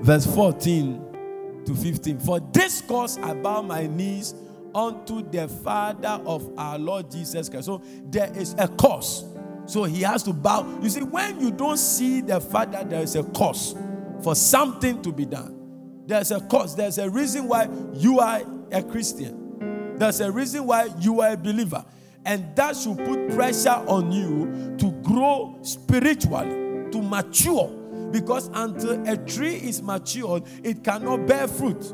verse 0.00 0.26
14 0.26 1.62
to 1.66 1.74
15. 1.74 2.18
For 2.20 2.40
this 2.52 2.82
cause 2.82 3.18
I 3.18 3.34
bow 3.34 3.62
my 3.62 3.86
knees 3.86 4.34
unto 4.74 5.22
the 5.30 5.48
Father 5.48 6.20
of 6.26 6.50
our 6.58 6.78
Lord 6.78 7.10
Jesus 7.10 7.48
Christ. 7.48 7.66
So 7.66 7.82
there 8.04 8.30
is 8.36 8.54
a 8.58 8.68
cause. 8.68 9.24
So 9.66 9.84
he 9.84 10.02
has 10.02 10.22
to 10.24 10.32
bow. 10.32 10.80
You 10.82 10.90
see, 10.90 11.02
when 11.02 11.40
you 11.40 11.50
don't 11.50 11.78
see 11.78 12.20
the 12.20 12.40
Father, 12.40 12.84
there 12.84 13.00
is 13.02 13.16
a 13.16 13.22
cause 13.22 13.74
for 14.22 14.34
something 14.34 15.00
to 15.02 15.10
be 15.12 15.24
done. 15.24 15.63
There's 16.06 16.30
a 16.30 16.40
cause, 16.40 16.76
there's 16.76 16.98
a 16.98 17.08
reason 17.08 17.48
why 17.48 17.68
you 17.94 18.20
are 18.20 18.42
a 18.70 18.82
Christian. 18.82 19.96
There's 19.98 20.20
a 20.20 20.30
reason 20.30 20.66
why 20.66 20.90
you 20.98 21.20
are 21.20 21.32
a 21.32 21.36
believer. 21.36 21.84
And 22.26 22.54
that 22.56 22.76
should 22.76 22.98
put 22.98 23.30
pressure 23.30 23.70
on 23.70 24.10
you 24.10 24.76
to 24.78 24.90
grow 25.02 25.58
spiritually, 25.62 26.90
to 26.90 27.02
mature. 27.02 27.68
Because 28.10 28.48
until 28.52 29.06
a 29.08 29.16
tree 29.16 29.56
is 29.56 29.82
matured, 29.82 30.44
it 30.62 30.84
cannot 30.84 31.26
bear 31.26 31.48
fruit. 31.48 31.92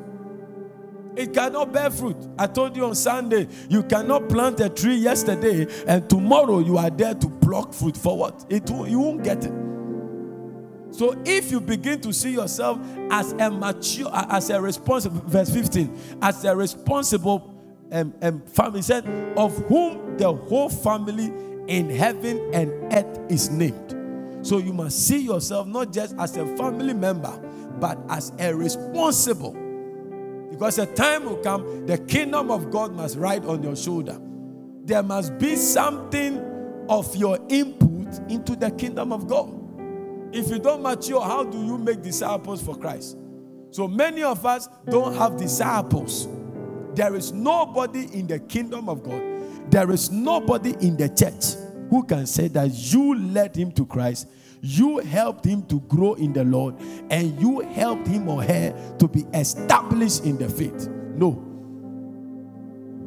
It 1.16 1.32
cannot 1.34 1.72
bear 1.72 1.90
fruit. 1.90 2.16
I 2.38 2.46
told 2.46 2.76
you 2.76 2.84
on 2.86 2.94
Sunday, 2.94 3.48
you 3.68 3.82
cannot 3.82 4.28
plant 4.28 4.60
a 4.60 4.68
tree 4.68 4.96
yesterday 4.96 5.66
and 5.86 6.08
tomorrow 6.08 6.60
you 6.60 6.78
are 6.78 6.90
there 6.90 7.14
to 7.14 7.28
pluck 7.28 7.72
fruit 7.72 7.96
for 7.96 8.16
what? 8.16 8.46
It 8.48 8.68
you 8.70 9.00
won't 9.00 9.24
get 9.24 9.44
it. 9.44 9.69
So 10.90 11.20
if 11.24 11.50
you 11.50 11.60
begin 11.60 12.00
to 12.02 12.12
see 12.12 12.32
yourself 12.32 12.78
as 13.10 13.32
a 13.32 13.50
mature, 13.50 14.10
as 14.12 14.50
a 14.50 14.60
responsible, 14.60 15.20
verse 15.26 15.50
15, 15.50 16.18
as 16.22 16.44
a 16.44 16.54
responsible 16.54 17.54
um, 17.92 18.12
um, 18.22 18.40
family, 18.42 18.82
said, 18.82 19.06
of 19.36 19.56
whom 19.66 20.16
the 20.16 20.32
whole 20.32 20.68
family 20.68 21.32
in 21.68 21.88
heaven 21.88 22.50
and 22.52 22.92
earth 22.92 23.20
is 23.30 23.50
named. 23.50 23.96
So 24.42 24.58
you 24.58 24.72
must 24.72 25.06
see 25.06 25.18
yourself 25.18 25.66
not 25.66 25.92
just 25.92 26.16
as 26.18 26.36
a 26.36 26.46
family 26.56 26.94
member, 26.94 27.38
but 27.78 27.98
as 28.08 28.32
a 28.38 28.54
responsible. 28.54 29.52
Because 30.50 30.78
a 30.78 30.86
time 30.86 31.24
will 31.24 31.36
come, 31.36 31.86
the 31.86 31.98
kingdom 31.98 32.50
of 32.50 32.70
God 32.70 32.92
must 32.92 33.16
ride 33.16 33.44
on 33.44 33.62
your 33.62 33.76
shoulder. 33.76 34.20
There 34.84 35.02
must 35.02 35.38
be 35.38 35.56
something 35.56 36.86
of 36.88 37.14
your 37.14 37.38
input 37.48 38.18
into 38.28 38.56
the 38.56 38.70
kingdom 38.72 39.12
of 39.12 39.28
God. 39.28 39.59
If 40.32 40.48
you 40.48 40.58
don't 40.58 40.82
mature, 40.82 41.20
how 41.20 41.44
do 41.44 41.58
you 41.58 41.76
make 41.76 42.02
disciples 42.02 42.62
for 42.62 42.76
Christ? 42.76 43.16
So 43.70 43.88
many 43.88 44.22
of 44.22 44.44
us 44.44 44.68
don't 44.88 45.14
have 45.14 45.36
disciples. 45.36 46.28
There 46.94 47.14
is 47.14 47.32
nobody 47.32 48.08
in 48.12 48.26
the 48.26 48.38
kingdom 48.38 48.88
of 48.88 49.02
God, 49.02 49.22
there 49.70 49.90
is 49.90 50.10
nobody 50.10 50.74
in 50.80 50.96
the 50.96 51.08
church 51.08 51.56
who 51.88 52.04
can 52.04 52.26
say 52.26 52.48
that 52.48 52.70
you 52.72 53.16
led 53.16 53.56
him 53.56 53.72
to 53.72 53.86
Christ, 53.86 54.28
you 54.60 54.98
helped 54.98 55.44
him 55.44 55.62
to 55.66 55.80
grow 55.80 56.14
in 56.14 56.32
the 56.32 56.44
Lord, 56.44 56.76
and 57.10 57.40
you 57.40 57.60
helped 57.60 58.06
him 58.06 58.28
or 58.28 58.42
her 58.42 58.96
to 58.98 59.08
be 59.08 59.24
established 59.34 60.24
in 60.24 60.38
the 60.38 60.48
faith. 60.48 60.88
No. 60.88 61.46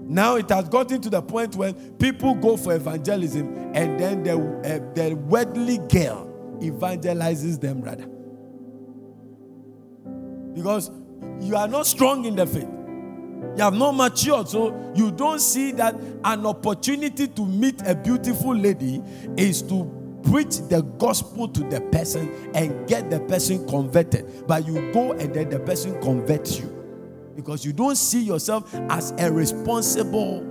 Now 0.05 0.35
it 0.35 0.49
has 0.49 0.67
gotten 0.67 1.01
to 1.01 1.09
the 1.09 1.21
point 1.21 1.55
where 1.55 1.73
people 1.73 2.35
go 2.35 2.57
for 2.57 2.75
evangelism 2.75 3.71
and 3.73 3.99
then 3.99 4.23
the, 4.23 4.37
uh, 4.37 4.93
the 4.93 5.15
worldly 5.15 5.77
girl 5.89 6.32
evangelizes 6.59 7.59
them 7.59 7.81
rather. 7.81 8.07
Because 10.53 10.91
you 11.39 11.55
are 11.55 11.67
not 11.67 11.87
strong 11.87 12.25
in 12.25 12.35
the 12.35 12.45
faith. 12.45 12.69
You 13.57 13.63
have 13.63 13.73
not 13.73 13.91
matured, 13.93 14.47
so 14.47 14.93
you 14.95 15.11
don't 15.11 15.39
see 15.39 15.71
that 15.73 15.95
an 16.23 16.45
opportunity 16.45 17.27
to 17.27 17.45
meet 17.45 17.81
a 17.85 17.93
beautiful 17.93 18.55
lady 18.55 19.01
is 19.37 19.61
to 19.63 19.85
preach 20.23 20.59
the 20.69 20.81
gospel 20.97 21.47
to 21.49 21.63
the 21.69 21.81
person 21.81 22.33
and 22.55 22.87
get 22.87 23.09
the 23.09 23.19
person 23.21 23.67
converted. 23.67 24.47
But 24.47 24.65
you 24.65 24.91
go 24.93 25.11
and 25.11 25.33
then 25.33 25.49
the 25.49 25.59
person 25.59 26.01
converts 26.01 26.59
you 26.59 26.73
because 27.35 27.65
you 27.65 27.73
don't 27.73 27.97
see 27.97 28.21
yourself 28.21 28.73
as 28.89 29.11
a 29.17 29.31
responsible 29.31 30.41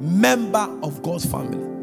member 0.00 0.78
of 0.82 1.02
God's 1.02 1.26
family. 1.26 1.77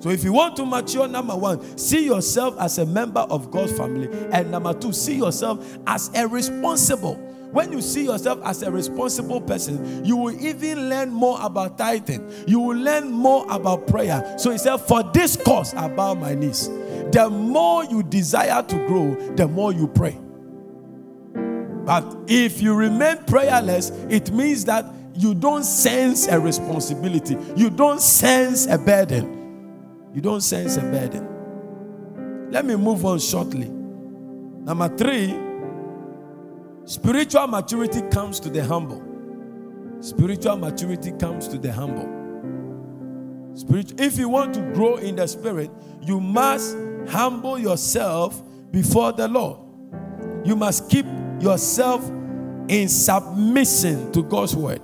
So, 0.00 0.10
if 0.10 0.22
you 0.24 0.32
want 0.32 0.56
to 0.56 0.66
mature, 0.66 1.08
number 1.08 1.36
one, 1.36 1.78
see 1.78 2.04
yourself 2.04 2.58
as 2.60 2.78
a 2.78 2.86
member 2.86 3.20
of 3.20 3.50
God's 3.50 3.72
family, 3.76 4.08
and 4.32 4.50
number 4.50 4.74
two, 4.74 4.92
see 4.92 5.16
yourself 5.16 5.78
as 5.86 6.10
a 6.14 6.26
responsible. 6.28 7.14
When 7.52 7.72
you 7.72 7.80
see 7.80 8.04
yourself 8.04 8.40
as 8.44 8.62
a 8.62 8.70
responsible 8.70 9.40
person, 9.40 10.04
you 10.04 10.16
will 10.16 10.38
even 10.44 10.90
learn 10.90 11.10
more 11.10 11.38
about 11.40 11.78
tithing. 11.78 12.30
You 12.46 12.60
will 12.60 12.76
learn 12.76 13.10
more 13.10 13.46
about 13.50 13.86
prayer. 13.86 14.34
So 14.36 14.50
he 14.50 14.58
said, 14.58 14.76
For 14.78 15.02
this 15.02 15.36
cause, 15.36 15.72
I 15.72 15.88
bow 15.88 16.14
my 16.14 16.34
knees. 16.34 16.68
The 17.12 17.30
more 17.30 17.84
you 17.84 18.02
desire 18.02 18.62
to 18.62 18.86
grow, 18.86 19.14
the 19.36 19.48
more 19.48 19.72
you 19.72 19.86
pray. 19.88 20.18
But 21.86 22.04
if 22.26 22.60
you 22.60 22.74
remain 22.74 23.18
prayerless, 23.24 23.90
it 24.10 24.32
means 24.32 24.64
that 24.64 24.84
you 25.14 25.34
don't 25.34 25.64
sense 25.64 26.26
a 26.26 26.38
responsibility, 26.38 27.38
you 27.54 27.70
don't 27.70 28.02
sense 28.02 28.66
a 28.66 28.76
burden. 28.76 29.35
You 30.16 30.22
don't 30.22 30.40
sense 30.40 30.78
a 30.78 30.80
burden. 30.80 32.48
Let 32.50 32.64
me 32.64 32.74
move 32.74 33.04
on 33.04 33.18
shortly. 33.18 33.68
Number 33.68 34.88
three, 34.96 35.36
spiritual 36.86 37.46
maturity 37.48 38.00
comes 38.10 38.40
to 38.40 38.48
the 38.48 38.64
humble. 38.64 39.02
Spiritual 40.00 40.56
maturity 40.56 41.12
comes 41.12 41.48
to 41.48 41.58
the 41.58 41.70
humble. 41.70 42.08
Spiritual, 43.54 44.00
if 44.00 44.16
you 44.16 44.30
want 44.30 44.54
to 44.54 44.62
grow 44.72 44.96
in 44.96 45.16
the 45.16 45.28
spirit, 45.28 45.70
you 46.00 46.18
must 46.18 46.74
humble 47.08 47.58
yourself 47.58 48.42
before 48.70 49.12
the 49.12 49.28
Lord. 49.28 49.60
You 50.46 50.56
must 50.56 50.88
keep 50.88 51.04
yourself 51.40 52.08
in 52.68 52.88
submission 52.88 54.12
to 54.12 54.22
God's 54.22 54.56
word. 54.56 54.80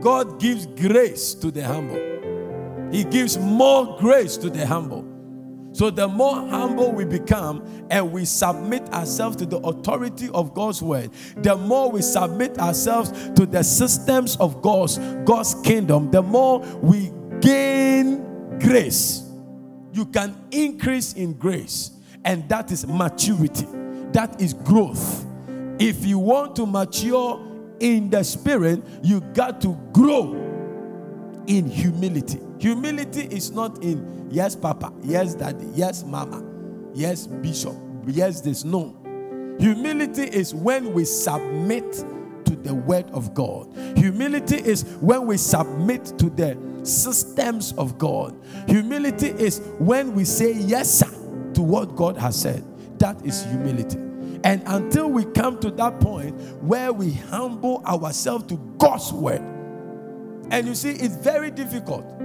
God 0.00 0.38
gives 0.38 0.66
grace 0.66 1.34
to 1.34 1.50
the 1.50 1.64
humble, 1.64 1.98
He 2.90 3.04
gives 3.04 3.38
more 3.38 3.96
grace 3.98 4.36
to 4.38 4.50
the 4.50 4.66
humble. 4.66 5.06
So, 5.72 5.88
the 5.88 6.08
more 6.08 6.34
humble 6.34 6.90
we 6.90 7.04
become 7.04 7.86
and 7.90 8.10
we 8.10 8.24
submit 8.24 8.82
ourselves 8.92 9.36
to 9.36 9.46
the 9.46 9.58
authority 9.58 10.28
of 10.30 10.52
God's 10.52 10.82
word, 10.82 11.10
the 11.36 11.56
more 11.56 11.90
we 11.90 12.02
submit 12.02 12.58
ourselves 12.58 13.12
to 13.36 13.46
the 13.46 13.62
systems 13.62 14.36
of 14.38 14.62
God's, 14.62 14.98
God's 15.24 15.54
kingdom, 15.62 16.10
the 16.10 16.22
more 16.22 16.58
we 16.82 17.12
gain 17.40 18.58
grace. 18.58 19.22
You 19.92 20.06
can 20.06 20.36
increase 20.50 21.12
in 21.12 21.34
grace, 21.34 21.92
and 22.24 22.48
that 22.48 22.72
is 22.72 22.86
maturity. 22.86 23.66
That 24.12 24.40
is 24.40 24.54
growth. 24.54 25.24
If 25.78 26.04
you 26.04 26.18
want 26.18 26.56
to 26.56 26.66
mature 26.66 27.40
in 27.78 28.10
the 28.10 28.24
spirit, 28.24 28.82
you 29.02 29.20
got 29.20 29.60
to 29.62 29.78
grow 29.92 30.49
in 31.50 31.68
humility. 31.68 32.38
Humility 32.60 33.22
is 33.22 33.50
not 33.50 33.82
in 33.82 34.28
yes, 34.30 34.54
Papa, 34.54 34.92
yes, 35.02 35.34
Daddy, 35.34 35.66
yes, 35.74 36.04
Mama, 36.04 36.44
yes, 36.94 37.26
Bishop, 37.26 37.74
yes, 38.06 38.40
this. 38.40 38.62
No. 38.64 38.96
Humility 39.58 40.22
is 40.22 40.54
when 40.54 40.92
we 40.92 41.04
submit 41.04 41.92
to 42.44 42.54
the 42.54 42.72
word 42.72 43.10
of 43.10 43.34
God. 43.34 43.68
Humility 43.96 44.58
is 44.58 44.84
when 45.00 45.26
we 45.26 45.36
submit 45.36 46.04
to 46.18 46.30
the 46.30 46.56
systems 46.84 47.72
of 47.72 47.98
God. 47.98 48.40
Humility 48.68 49.30
is 49.30 49.58
when 49.80 50.14
we 50.14 50.24
say 50.24 50.52
yes, 50.52 51.00
sir, 51.00 51.10
to 51.54 51.62
what 51.62 51.96
God 51.96 52.16
has 52.16 52.40
said. 52.40 52.64
That 53.00 53.26
is 53.26 53.44
humility. 53.44 53.98
And 54.44 54.62
until 54.66 55.10
we 55.10 55.24
come 55.24 55.58
to 55.60 55.70
that 55.72 55.98
point 56.00 56.40
where 56.62 56.92
we 56.92 57.12
humble 57.12 57.82
ourselves 57.84 58.44
to 58.46 58.56
God's 58.78 59.12
word, 59.12 59.42
and 60.50 60.66
you 60.66 60.74
see, 60.74 60.90
it's 60.90 61.16
very 61.16 61.50
difficult 61.50 62.18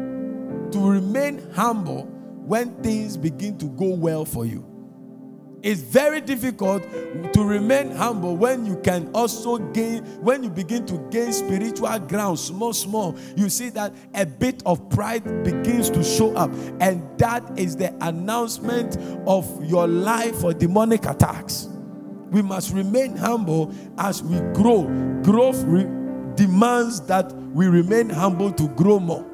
to 0.71 0.79
remain 0.79 1.51
humble 1.53 2.03
when 2.45 2.75
things 2.83 3.17
begin 3.17 3.57
to 3.57 3.65
go 3.65 3.87
well 3.87 4.25
for 4.25 4.45
you. 4.45 4.65
It's 5.65 5.81
very 5.81 6.21
difficult 6.21 6.83
to 7.33 7.43
remain 7.43 7.89
humble 7.89 8.37
when 8.37 8.67
you 8.67 8.77
can 8.81 9.09
also 9.15 9.57
gain, 9.57 10.05
when 10.21 10.43
you 10.43 10.51
begin 10.51 10.85
to 10.85 10.99
gain 11.09 11.33
spiritual 11.33 11.97
ground, 11.97 12.37
small, 12.37 12.71
small. 12.71 13.17
You 13.35 13.49
see 13.49 13.69
that 13.69 13.91
a 14.13 14.27
bit 14.27 14.61
of 14.67 14.87
pride 14.91 15.23
begins 15.43 15.89
to 15.89 16.03
show 16.03 16.35
up, 16.35 16.51
and 16.79 17.01
that 17.17 17.57
is 17.57 17.75
the 17.75 17.95
announcement 18.05 18.95
of 19.27 19.65
your 19.65 19.87
life 19.87 20.35
for 20.35 20.53
demonic 20.53 21.07
attacks. 21.07 21.67
We 22.29 22.43
must 22.43 22.71
remain 22.71 23.17
humble 23.17 23.73
as 23.97 24.21
we 24.21 24.37
grow. 24.53 24.83
Growth 25.23 25.63
re- 25.63 26.04
demands 26.35 27.01
that 27.07 27.31
we 27.33 27.67
remain 27.67 28.09
humble 28.09 28.51
to 28.53 28.67
grow 28.69 28.99
more. 28.99 29.25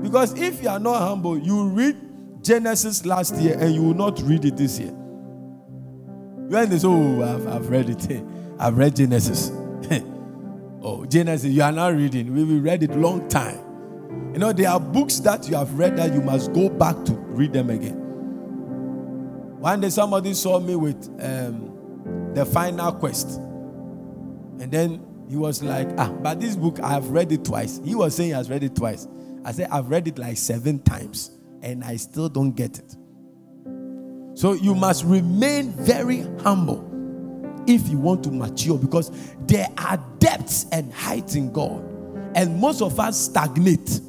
Because 0.00 0.38
if 0.38 0.62
you 0.62 0.68
are 0.68 0.78
not 0.78 1.00
humble, 1.00 1.38
you 1.38 1.68
read 1.68 1.96
Genesis 2.42 3.04
last 3.06 3.36
year 3.36 3.56
and 3.58 3.74
you 3.74 3.82
will 3.82 3.94
not 3.94 4.20
read 4.22 4.44
it 4.44 4.56
this 4.56 4.78
year. 4.78 4.92
When 4.92 6.70
they 6.70 6.78
say, 6.78 6.88
Oh, 6.88 7.22
I've, 7.22 7.46
I've 7.46 7.68
read 7.70 7.88
it. 7.90 8.22
I've 8.58 8.76
read 8.76 8.96
Genesis. 8.96 9.50
oh, 10.82 11.04
Genesis, 11.08 11.50
you 11.50 11.62
are 11.62 11.72
not 11.72 11.94
reading. 11.94 12.34
We, 12.34 12.44
we 12.44 12.58
read 12.58 12.82
it 12.82 12.94
long 12.96 13.28
time. 13.28 13.58
You 14.32 14.38
know, 14.38 14.52
there 14.52 14.70
are 14.70 14.80
books 14.80 15.18
that 15.20 15.48
you 15.48 15.56
have 15.56 15.78
read 15.78 15.96
that 15.96 16.12
you 16.12 16.20
must 16.20 16.52
go 16.52 16.68
back 16.68 17.04
to 17.04 17.12
read 17.12 17.52
them 17.52 17.70
again. 17.70 17.98
One 19.60 19.80
day 19.80 19.90
somebody 19.90 20.34
saw 20.34 20.58
me 20.58 20.74
with 20.74 21.08
um, 21.20 22.32
the 22.34 22.44
final 22.44 22.92
quest. 22.92 23.38
And 23.38 24.70
then 24.70 25.11
he 25.32 25.38
was 25.38 25.62
like, 25.62 25.88
ah, 25.96 26.12
but 26.12 26.40
this 26.40 26.56
book, 26.56 26.78
I 26.80 26.90
have 26.90 27.08
read 27.08 27.32
it 27.32 27.42
twice. 27.42 27.80
He 27.82 27.94
was 27.94 28.14
saying 28.14 28.28
he 28.28 28.34
has 28.34 28.50
read 28.50 28.62
it 28.62 28.76
twice. 28.76 29.08
I 29.46 29.52
said, 29.52 29.68
I've 29.70 29.88
read 29.88 30.06
it 30.06 30.18
like 30.18 30.36
seven 30.36 30.78
times 30.80 31.30
and 31.62 31.82
I 31.82 31.96
still 31.96 32.28
don't 32.28 32.52
get 32.52 32.78
it. 32.78 32.96
So 34.34 34.52
you 34.52 34.74
must 34.74 35.06
remain 35.06 35.70
very 35.70 36.26
humble 36.42 36.86
if 37.66 37.88
you 37.88 37.96
want 37.96 38.24
to 38.24 38.30
mature 38.30 38.76
because 38.76 39.10
there 39.46 39.68
are 39.78 39.96
depths 40.18 40.66
and 40.70 40.92
heights 40.92 41.34
in 41.34 41.50
God. 41.50 41.82
And 42.34 42.60
most 42.60 42.82
of 42.82 43.00
us 43.00 43.18
stagnate 43.18 44.02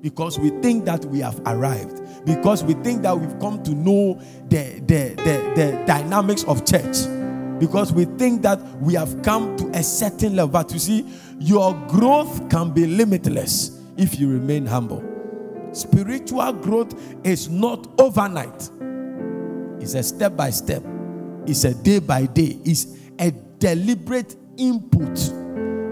because 0.00 0.36
we 0.36 0.50
think 0.62 0.84
that 0.86 1.04
we 1.04 1.20
have 1.20 1.40
arrived, 1.46 2.26
because 2.26 2.64
we 2.64 2.74
think 2.74 3.02
that 3.02 3.16
we've 3.16 3.38
come 3.38 3.62
to 3.62 3.70
know 3.70 4.20
the, 4.48 4.80
the, 4.80 5.14
the, 5.14 5.52
the 5.54 5.84
dynamics 5.86 6.42
of 6.48 6.66
church, 6.66 6.96
because 7.60 7.92
we 7.92 8.06
think 8.06 8.42
that 8.42 8.58
we 8.80 8.94
have 8.94 9.22
come 9.22 9.56
to 9.58 9.68
a 9.68 9.82
certain 9.82 10.34
level. 10.34 10.50
But 10.50 10.72
you 10.72 10.78
see, 10.78 11.06
your 11.38 11.74
growth 11.86 12.48
can 12.50 12.72
be 12.72 12.86
limitless 12.86 13.80
if 13.96 14.18
you 14.18 14.28
remain 14.28 14.66
humble. 14.66 15.04
Spiritual 15.72 16.54
growth 16.54 16.94
is 17.24 17.48
not 17.48 17.86
overnight, 18.00 18.70
it's 19.80 19.94
a 19.94 20.02
step 20.02 20.36
by 20.36 20.50
step, 20.50 20.82
it's 21.46 21.62
a 21.62 21.74
day 21.74 22.00
by 22.00 22.26
day, 22.26 22.58
it's 22.64 22.96
a 23.20 23.30
deliberate 23.30 24.34
input. 24.56 25.18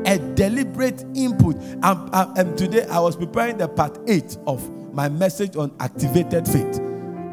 A 0.06 0.18
deliberate 0.34 1.04
input. 1.14 1.56
And, 1.82 2.38
and 2.38 2.56
today 2.56 2.86
I 2.86 2.98
was 2.98 3.14
preparing 3.14 3.58
the 3.58 3.68
part 3.68 3.98
eight 4.08 4.38
of 4.46 4.66
my 4.94 5.08
message 5.08 5.54
on 5.54 5.74
activated 5.80 6.48
faith. 6.48 6.78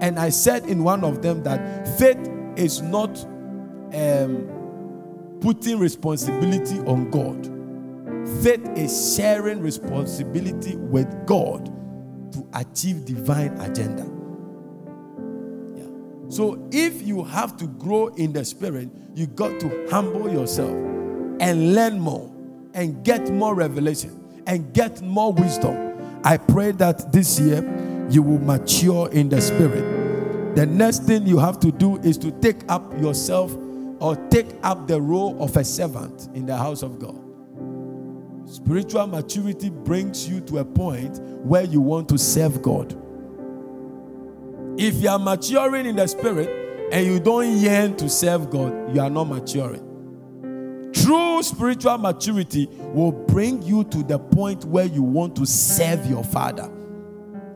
And 0.02 0.20
I 0.20 0.30
said 0.30 0.66
in 0.66 0.84
one 0.84 1.06
of 1.06 1.22
them 1.22 1.42
that 1.44 1.88
faith 1.98 2.18
is 2.58 2.82
not 2.82 3.26
um, 3.96 5.40
putting 5.42 5.80
responsibility 5.80 6.80
on 6.80 7.10
God 7.10 7.56
Faith 8.42 8.68
is 8.76 9.16
sharing 9.16 9.62
responsibility 9.62 10.76
with 10.78 11.08
God 11.28 11.66
to 12.34 12.48
achieve 12.56 13.06
divine 13.06 13.56
agenda. 13.62 14.04
Yeah. 15.76 16.30
So 16.30 16.68
if 16.72 17.04
you 17.04 17.24
have 17.24 17.56
to 17.58 17.68
grow 17.68 18.08
in 18.08 18.34
the 18.34 18.44
spirit, 18.44 18.90
you 19.14 19.28
got 19.28 19.60
to 19.60 19.88
humble 19.92 20.32
yourself 20.32 20.72
and 21.40 21.76
learn 21.76 22.00
more 22.00 22.34
and 22.74 23.04
get 23.06 23.32
more 23.32 23.54
revelation 23.54 24.44
and 24.48 24.74
get 24.74 25.04
more 25.04 25.32
wisdom. 25.32 26.20
I 26.24 26.38
pray 26.38 26.72
that 26.74 27.12
this 27.12 27.40
year 27.40 27.62
you 28.10 28.24
will 28.24 28.40
mature 28.40 29.08
in 29.12 29.30
the 29.30 29.40
spirit. 29.40 30.56
The 30.56 30.66
next 30.66 31.04
thing 31.04 31.28
you 31.28 31.38
have 31.38 31.60
to 31.60 31.72
do 31.72 31.98
is 31.98 32.18
to 32.20 32.32
take 32.32 32.62
up 32.70 32.92
yourself 33.00 33.56
or 34.00 34.16
take 34.30 34.48
up 34.64 34.88
the 34.88 35.00
role 35.00 35.42
of 35.42 35.56
a 35.58 35.64
servant 35.64 36.30
in 36.34 36.46
the 36.46 36.56
house 36.56 36.84
of 36.84 37.00
God. 37.00 37.22
Spiritual 38.48 39.08
maturity 39.08 39.70
brings 39.70 40.30
you 40.30 40.40
to 40.42 40.60
a 40.60 40.66
point 40.66 41.20
where 41.44 41.64
you 41.64 41.82
want 41.82 42.08
to 42.10 42.18
serve 42.18 42.62
God. 42.62 42.96
If 44.78 44.96
you 44.96 45.10
are 45.10 45.20
maturing 45.20 45.86
in 45.86 45.96
the 45.96 46.08
spirit 46.08 46.50
and 46.92 47.06
you 47.06 47.20
don't 47.20 47.58
yearn 47.58 47.96
to 47.98 48.10
serve 48.10 48.50
God, 48.50 48.94
you 48.94 49.02
are 49.02 49.10
not 49.10 49.26
maturing. 49.26 49.82
True 50.94 51.42
spiritual 51.42 51.98
maturity 51.98 52.68
will 52.94 53.12
bring 53.12 53.62
you 53.64 53.84
to 53.86 54.04
the 54.04 54.20
point 54.20 54.66
where 54.66 54.86
you 54.86 55.02
want 55.02 55.36
to 55.38 55.46
serve 55.46 56.06
your 56.06 56.24
father. 56.24 56.72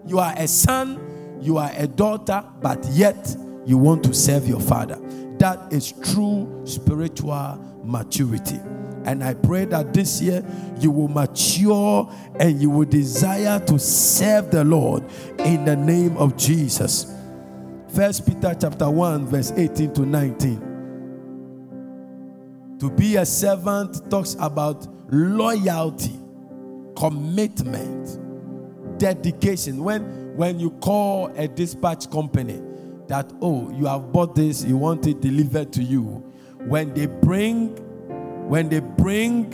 You 0.05 0.19
are 0.19 0.33
a 0.35 0.47
son, 0.47 1.37
you 1.41 1.57
are 1.57 1.71
a 1.75 1.87
daughter, 1.87 2.43
but 2.61 2.83
yet 2.91 3.35
you 3.65 3.77
want 3.77 4.03
to 4.05 4.13
serve 4.13 4.47
your 4.47 4.59
father. 4.59 4.99
That 5.39 5.71
is 5.71 5.93
true 5.93 6.61
spiritual 6.65 7.57
maturity. 7.83 8.59
And 9.05 9.23
I 9.23 9.33
pray 9.33 9.63
that 9.65 9.93
this 9.93 10.21
year 10.21 10.43
you 10.79 10.91
will 10.91 11.07
mature 11.07 12.13
and 12.39 12.61
you 12.61 12.69
will 12.69 12.85
desire 12.85 13.59
to 13.61 13.79
serve 13.79 14.51
the 14.51 14.65
Lord 14.65 15.03
in 15.39 15.63
the 15.63 15.77
name 15.77 16.17
of 16.17 16.35
Jesus. 16.37 17.15
First 17.87 18.27
Peter 18.27 18.53
chapter 18.59 18.89
1 18.89 19.27
verse 19.27 19.51
18 19.55 19.93
to 19.93 20.01
19. 20.05 20.65
To 22.79 22.89
be 22.91 23.15
a 23.15 23.25
servant 23.25 24.11
talks 24.11 24.35
about 24.39 24.87
loyalty, 25.11 26.19
commitment, 26.95 28.19
dedication. 28.99 29.83
When 29.83 30.35
when 30.35 30.59
you 30.59 30.71
call 30.71 31.27
a 31.35 31.47
dispatch 31.47 32.09
company 32.11 32.61
that 33.09 33.31
oh 33.41 33.69
you 33.71 33.85
have 33.85 34.11
bought 34.13 34.35
this, 34.35 34.63
you 34.63 34.77
want 34.77 35.05
it 35.05 35.19
delivered 35.19 35.73
to 35.73 35.83
you. 35.83 36.03
When 36.65 36.93
they 36.93 37.07
bring 37.07 37.75
when 38.49 38.69
they 38.69 38.79
bring 38.79 39.51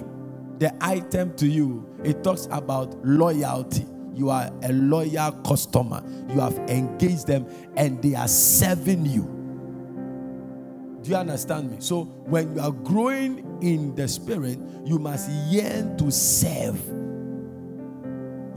the 0.59 0.73
item 0.79 1.35
to 1.35 1.47
you, 1.47 1.89
it 2.03 2.23
talks 2.23 2.47
about 2.51 2.95
loyalty. 3.05 3.85
You 4.13 4.29
are 4.29 4.49
a 4.63 4.71
loyal 4.71 5.31
customer. 5.45 6.01
You 6.29 6.39
have 6.39 6.57
engaged 6.69 7.27
them 7.27 7.45
and 7.75 8.01
they 8.01 8.15
are 8.15 8.27
serving 8.27 9.05
you. 9.05 9.23
Do 11.01 11.11
you 11.11 11.17
understand 11.17 11.71
me? 11.71 11.77
So, 11.79 12.05
when 12.05 12.55
you 12.55 12.61
are 12.61 12.71
growing 12.71 13.59
in 13.61 13.93
the 13.95 14.07
spirit, 14.07 14.57
you 14.85 14.97
must 14.97 15.29
yearn 15.49 15.97
to 15.97 16.09
serve. 16.11 16.83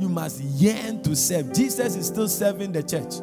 You 0.00 0.08
must 0.08 0.40
yearn 0.40 1.02
to 1.02 1.16
serve. 1.16 1.52
Jesus 1.52 1.96
is 1.96 2.06
still 2.06 2.28
serving 2.28 2.72
the 2.72 2.82
church. 2.82 3.14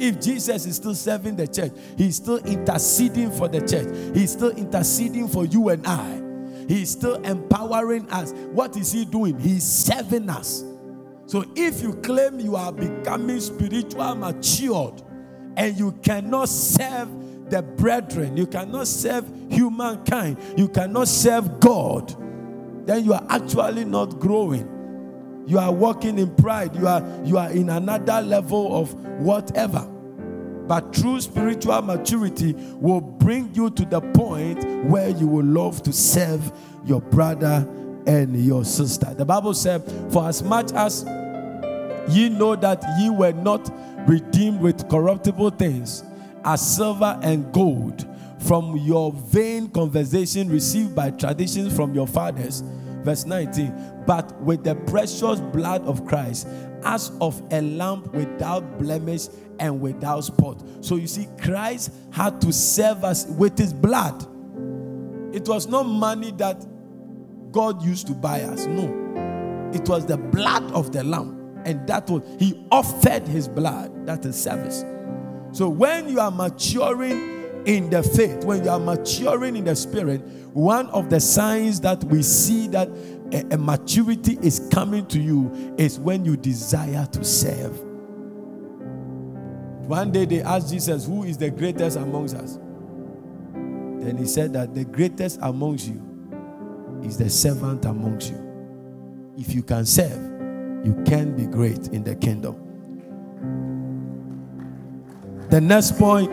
If 0.00 0.20
Jesus 0.20 0.66
is 0.66 0.76
still 0.76 0.94
serving 0.94 1.36
the 1.36 1.46
church, 1.46 1.72
he's 1.96 2.16
still 2.16 2.38
interceding 2.38 3.30
for 3.30 3.48
the 3.48 3.60
church, 3.60 4.16
he's 4.16 4.32
still 4.32 4.50
interceding 4.50 5.28
for 5.28 5.44
you 5.44 5.68
and 5.68 5.86
I. 5.86 6.20
He's 6.70 6.90
still 6.90 7.16
empowering 7.22 8.08
us. 8.10 8.32
What 8.52 8.76
is 8.76 8.92
He 8.92 9.04
doing? 9.04 9.36
He's 9.40 9.64
serving 9.64 10.30
us. 10.30 10.62
So 11.26 11.44
if 11.56 11.82
you 11.82 11.94
claim 11.94 12.38
you 12.38 12.54
are 12.54 12.70
becoming 12.70 13.40
spiritual 13.40 14.14
matured 14.14 15.02
and 15.56 15.76
you 15.76 15.90
cannot 16.02 16.48
serve 16.48 17.50
the 17.50 17.62
brethren, 17.62 18.36
you 18.36 18.46
cannot 18.46 18.86
serve 18.86 19.26
humankind, 19.50 20.38
you 20.56 20.68
cannot 20.68 21.08
serve 21.08 21.58
God, 21.58 22.14
then 22.86 23.04
you 23.04 23.14
are 23.14 23.26
actually 23.28 23.84
not 23.84 24.20
growing. 24.20 24.79
You 25.46 25.58
are 25.58 25.72
walking 25.72 26.18
in 26.18 26.34
pride. 26.36 26.76
You 26.76 26.86
are 26.86 27.04
you 27.24 27.38
are 27.38 27.50
in 27.50 27.70
another 27.70 28.20
level 28.20 28.80
of 28.80 28.92
whatever. 29.20 29.86
But 30.70 30.92
true 30.92 31.20
spiritual 31.20 31.82
maturity 31.82 32.52
will 32.76 33.00
bring 33.00 33.52
you 33.54 33.70
to 33.70 33.84
the 33.84 34.00
point 34.00 34.64
where 34.84 35.08
you 35.08 35.26
will 35.26 35.44
love 35.44 35.82
to 35.82 35.92
serve 35.92 36.52
your 36.84 37.00
brother 37.00 37.66
and 38.06 38.36
your 38.44 38.64
sister. 38.64 39.12
The 39.12 39.24
Bible 39.24 39.52
said, 39.54 39.82
For 40.12 40.28
as 40.28 40.44
much 40.44 40.72
as 40.72 41.04
ye 42.08 42.28
know 42.28 42.54
that 42.54 42.84
ye 43.00 43.10
were 43.10 43.32
not 43.32 43.68
redeemed 44.06 44.60
with 44.60 44.88
corruptible 44.88 45.50
things, 45.50 46.04
as 46.44 46.76
silver 46.76 47.18
and 47.22 47.52
gold, 47.52 48.06
from 48.38 48.76
your 48.76 49.12
vain 49.12 49.68
conversation 49.70 50.48
received 50.48 50.94
by 50.94 51.10
traditions 51.10 51.74
from 51.74 51.94
your 51.94 52.06
fathers. 52.06 52.62
Verse 53.02 53.24
19, 53.24 54.02
but 54.06 54.38
with 54.42 54.64
the 54.64 54.74
precious 54.74 55.40
blood 55.40 55.82
of 55.86 56.06
Christ, 56.06 56.46
as 56.84 57.12
of 57.20 57.42
a 57.50 57.60
lamb 57.60 58.10
without 58.12 58.78
blemish 58.78 59.28
and 59.58 59.80
without 59.80 60.20
spot. 60.22 60.62
So 60.80 60.96
you 60.96 61.06
see, 61.06 61.28
Christ 61.40 61.92
had 62.12 62.40
to 62.42 62.52
serve 62.52 63.04
us 63.04 63.26
with 63.26 63.58
his 63.58 63.72
blood. 63.72 64.22
It 65.34 65.48
was 65.48 65.66
not 65.66 65.84
money 65.84 66.32
that 66.32 66.66
God 67.52 67.82
used 67.82 68.06
to 68.08 68.14
buy 68.14 68.42
us. 68.42 68.66
No. 68.66 69.70
It 69.72 69.88
was 69.88 70.06
the 70.06 70.16
blood 70.16 70.70
of 70.72 70.92
the 70.92 71.04
lamb. 71.04 71.62
And 71.64 71.86
that 71.86 72.08
was, 72.08 72.22
he 72.38 72.66
offered 72.72 73.28
his 73.28 73.46
blood. 73.46 74.06
That 74.06 74.24
is 74.24 74.40
service. 74.40 74.84
So 75.52 75.68
when 75.68 76.08
you 76.08 76.20
are 76.20 76.30
maturing 76.30 77.39
in 77.66 77.90
the 77.90 78.02
faith, 78.02 78.44
when 78.44 78.64
you 78.64 78.70
are 78.70 78.80
maturing 78.80 79.56
in 79.56 79.64
the 79.64 79.76
spirit, 79.76 80.20
one 80.52 80.88
of 80.90 81.10
the 81.10 81.20
signs 81.20 81.80
that 81.80 82.02
we 82.04 82.22
see 82.22 82.68
that 82.68 82.88
a, 83.32 83.54
a 83.54 83.58
maturity 83.58 84.38
is 84.42 84.68
coming 84.72 85.06
to 85.06 85.20
you 85.20 85.74
is 85.78 85.98
when 85.98 86.24
you 86.24 86.36
desire 86.36 87.06
to 87.12 87.24
serve. 87.24 87.78
One 89.86 90.12
day 90.12 90.24
they 90.24 90.42
asked 90.42 90.70
Jesus, 90.70 91.06
Who 91.06 91.24
is 91.24 91.36
the 91.36 91.50
greatest 91.50 91.96
amongst 91.96 92.36
us? 92.36 92.58
Then 93.54 94.16
he 94.16 94.26
said 94.26 94.52
that 94.54 94.74
the 94.74 94.84
greatest 94.84 95.38
amongst 95.42 95.88
you 95.88 96.00
is 97.04 97.18
the 97.18 97.28
servant 97.28 97.84
amongst 97.84 98.30
you. 98.30 99.34
If 99.36 99.54
you 99.54 99.62
can 99.62 99.84
serve, 99.84 100.86
you 100.86 101.02
can 101.04 101.36
be 101.36 101.46
great 101.46 101.88
in 101.88 102.04
the 102.04 102.14
kingdom. 102.14 102.56
The 105.50 105.60
next 105.60 105.98
point 105.98 106.30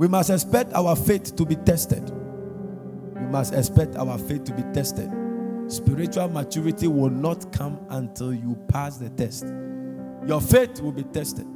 we 0.00 0.08
must 0.08 0.30
expect 0.30 0.72
our 0.72 0.96
faith 0.96 1.36
to 1.36 1.44
be 1.44 1.56
tested. 1.56 2.10
We 3.14 3.26
must 3.26 3.52
expect 3.52 3.96
our 3.96 4.16
faith 4.16 4.44
to 4.44 4.54
be 4.54 4.62
tested. 4.72 5.10
Spiritual 5.68 6.30
maturity 6.30 6.88
will 6.88 7.10
not 7.10 7.52
come 7.52 7.78
until 7.90 8.32
you 8.32 8.56
pass 8.68 8.96
the 8.96 9.10
test. 9.10 9.44
Your 10.26 10.40
faith 10.40 10.80
will 10.80 10.92
be 10.92 11.02
tested. 11.02 11.46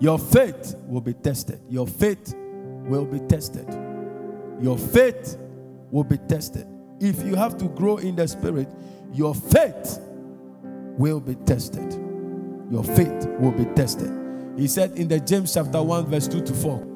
Your 0.00 0.18
faith 0.18 0.74
will 0.86 1.00
be 1.00 1.14
tested. 1.14 1.62
Your 1.70 1.86
faith 1.86 2.34
will 2.36 3.06
be 3.06 3.20
tested. 3.20 3.66
Your 4.60 4.76
faith 4.76 5.38
will 5.90 6.04
be 6.04 6.18
tested. 6.18 6.66
If 7.00 7.24
you 7.24 7.36
have 7.36 7.56
to 7.56 7.70
grow 7.70 7.96
in 7.96 8.16
the 8.16 8.28
spirit, 8.28 8.68
your 9.14 9.34
faith 9.34 9.98
will 10.98 11.20
be 11.20 11.36
tested. 11.46 11.90
Your 12.70 12.84
faith 12.84 13.28
will 13.38 13.52
be 13.52 13.64
tested. 13.74 14.12
He 14.58 14.68
said 14.68 14.98
in 14.98 15.08
the 15.08 15.18
James 15.18 15.54
chapter 15.54 15.82
1, 15.82 16.04
verse 16.04 16.28
2 16.28 16.42
to 16.42 16.52
4. 16.52 16.89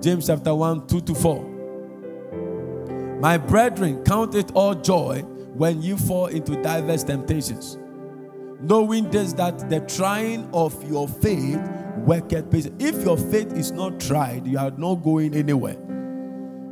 James 0.00 0.28
chapter 0.28 0.54
1, 0.54 0.86
2 0.86 1.00
to 1.02 1.14
4. 1.14 3.18
My 3.20 3.36
brethren, 3.36 4.02
count 4.04 4.34
it 4.34 4.50
all 4.54 4.74
joy 4.74 5.20
when 5.52 5.82
you 5.82 5.98
fall 5.98 6.26
into 6.26 6.60
diverse 6.62 7.04
temptations, 7.04 7.76
knowing 8.60 9.10
this 9.10 9.34
that 9.34 9.68
the 9.68 9.80
trying 9.80 10.48
of 10.54 10.90
your 10.90 11.06
faith 11.06 11.60
worketh 11.98 12.50
patience. 12.50 12.82
If 12.82 13.04
your 13.04 13.18
faith 13.18 13.52
is 13.52 13.72
not 13.72 14.00
tried, 14.00 14.46
you 14.46 14.58
are 14.58 14.70
not 14.70 15.02
going 15.02 15.34
anywhere. 15.34 15.76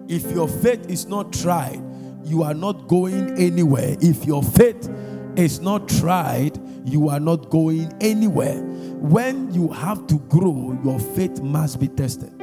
If 0.09 0.31
your 0.31 0.49
faith 0.49 0.89
is 0.89 1.07
not 1.07 1.35
tried, 1.35 1.83
you 2.25 2.43
are 2.43 2.55
not 2.55 2.89
going 2.89 3.39
anywhere. 3.39 3.95
If 4.01 4.25
your 4.25 4.43
faith 4.43 4.89
is 5.37 5.61
not 5.61 5.87
tried, 5.87 6.59
you 6.87 7.11
are 7.11 7.21
not 7.21 7.51
going 7.51 7.93
anywhere. 8.01 8.63
When 8.63 9.53
you 9.53 9.69
have 9.69 10.07
to 10.07 10.19
grow, 10.31 10.79
your 10.83 10.99
faith 10.99 11.43
must 11.43 11.79
be 11.79 11.89
tested. 11.89 12.38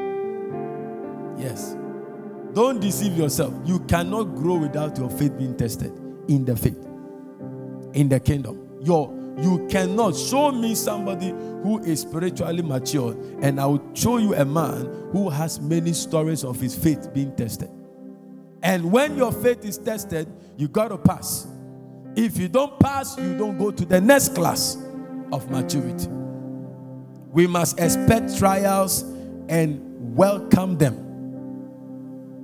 Yes. 1.37 1.75
Don't 2.53 2.79
deceive 2.79 3.17
yourself. 3.17 3.53
You 3.65 3.79
cannot 3.81 4.35
grow 4.35 4.57
without 4.57 4.97
your 4.97 5.09
faith 5.09 5.37
being 5.37 5.57
tested 5.57 5.91
in 6.27 6.45
the 6.45 6.55
faith, 6.55 6.77
in 7.93 8.09
the 8.09 8.19
kingdom. 8.19 8.79
Your 8.81 9.13
you 9.37 9.67
cannot 9.69 10.15
show 10.15 10.51
me 10.51 10.75
somebody 10.75 11.31
who 11.31 11.83
is 11.83 12.01
spiritually 12.01 12.61
mature, 12.61 13.17
and 13.41 13.59
I 13.59 13.65
will 13.65 13.83
show 13.93 14.17
you 14.17 14.33
a 14.33 14.45
man 14.45 14.85
who 15.11 15.29
has 15.29 15.59
many 15.59 15.91
stories 15.91 16.45
of 16.45 16.59
his 16.59 16.73
faith 16.73 17.13
being 17.13 17.35
tested. 17.35 17.69
And 18.63 18.91
when 18.91 19.17
your 19.17 19.33
faith 19.33 19.65
is 19.65 19.77
tested, 19.77 20.27
you 20.55 20.69
got 20.69 20.87
to 20.87 20.97
pass. 20.97 21.47
If 22.15 22.37
you 22.37 22.47
don't 22.47 22.79
pass, 22.79 23.17
you 23.17 23.37
don't 23.37 23.57
go 23.57 23.71
to 23.71 23.85
the 23.85 23.99
next 23.99 24.35
class 24.35 24.77
of 25.33 25.49
maturity. 25.51 26.07
We 27.31 27.45
must 27.45 27.77
expect 27.77 28.37
trials 28.37 29.01
and 29.49 30.15
welcome 30.15 30.77
them. 30.77 31.04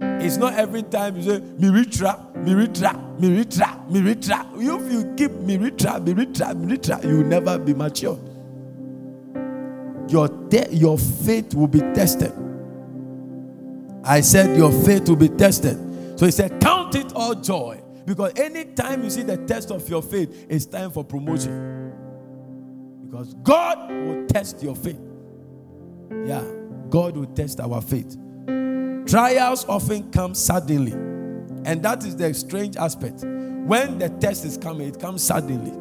It's 0.01 0.37
not 0.37 0.55
every 0.55 0.81
time 0.83 1.15
you 1.15 1.21
say 1.21 1.39
miritra, 1.39 2.33
miritra, 2.43 3.19
miritra, 3.19 3.87
miritra. 3.87 4.45
If 4.55 4.91
you 4.91 5.13
keep 5.15 5.31
miritra, 5.31 6.03
miritra, 6.03 6.55
miritra, 6.55 7.03
you 7.03 7.17
will 7.17 7.25
never 7.25 7.59
be 7.59 7.73
mature. 7.73 8.19
Your, 10.07 10.27
te- 10.49 10.75
your 10.75 10.97
faith 10.97 11.53
will 11.53 11.67
be 11.67 11.79
tested. 11.93 12.33
I 14.03 14.21
said 14.21 14.57
your 14.57 14.71
faith 14.71 15.07
will 15.07 15.15
be 15.15 15.29
tested. 15.29 15.77
So 16.17 16.25
he 16.25 16.31
said, 16.31 16.59
Count 16.59 16.95
it 16.95 17.13
all 17.13 17.35
joy. 17.35 17.81
Because 18.05 18.33
anytime 18.37 19.03
you 19.03 19.11
see 19.11 19.21
the 19.21 19.37
test 19.37 19.69
of 19.69 19.87
your 19.87 20.01
faith, 20.01 20.47
it's 20.49 20.65
time 20.65 20.89
for 20.89 21.03
promotion. 21.03 21.93
Because 23.05 23.35
God 23.35 23.91
will 23.91 24.25
test 24.25 24.63
your 24.63 24.75
faith. 24.75 24.99
Yeah, 26.25 26.43
God 26.89 27.15
will 27.15 27.27
test 27.27 27.59
our 27.59 27.81
faith. 27.81 28.17
Trials 29.05 29.65
often 29.65 30.11
come 30.11 30.33
suddenly. 30.33 30.93
And 31.63 31.83
that 31.83 32.03
is 32.05 32.15
the 32.15 32.33
strange 32.33 32.75
aspect. 32.77 33.23
When 33.23 33.99
the 33.99 34.09
test 34.09 34.45
is 34.45 34.57
coming, 34.57 34.87
it 34.87 34.99
comes 34.99 35.23
suddenly. 35.23 35.71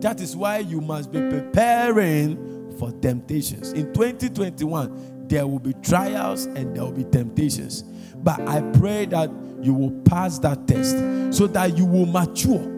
That 0.00 0.20
is 0.20 0.34
why 0.34 0.58
you 0.58 0.80
must 0.80 1.12
be 1.12 1.20
preparing 1.20 2.76
for 2.78 2.90
temptations. 2.90 3.72
In 3.72 3.92
2021, 3.92 5.28
there 5.28 5.46
will 5.46 5.60
be 5.60 5.74
trials 5.74 6.46
and 6.46 6.74
there 6.74 6.84
will 6.84 6.92
be 6.92 7.04
temptations. 7.04 7.82
But 8.16 8.40
I 8.48 8.60
pray 8.78 9.06
that 9.06 9.30
you 9.60 9.74
will 9.74 9.92
pass 10.02 10.38
that 10.40 10.66
test 10.66 10.96
so 11.36 11.46
that 11.48 11.78
you 11.78 11.86
will 11.86 12.06
mature. 12.06 12.68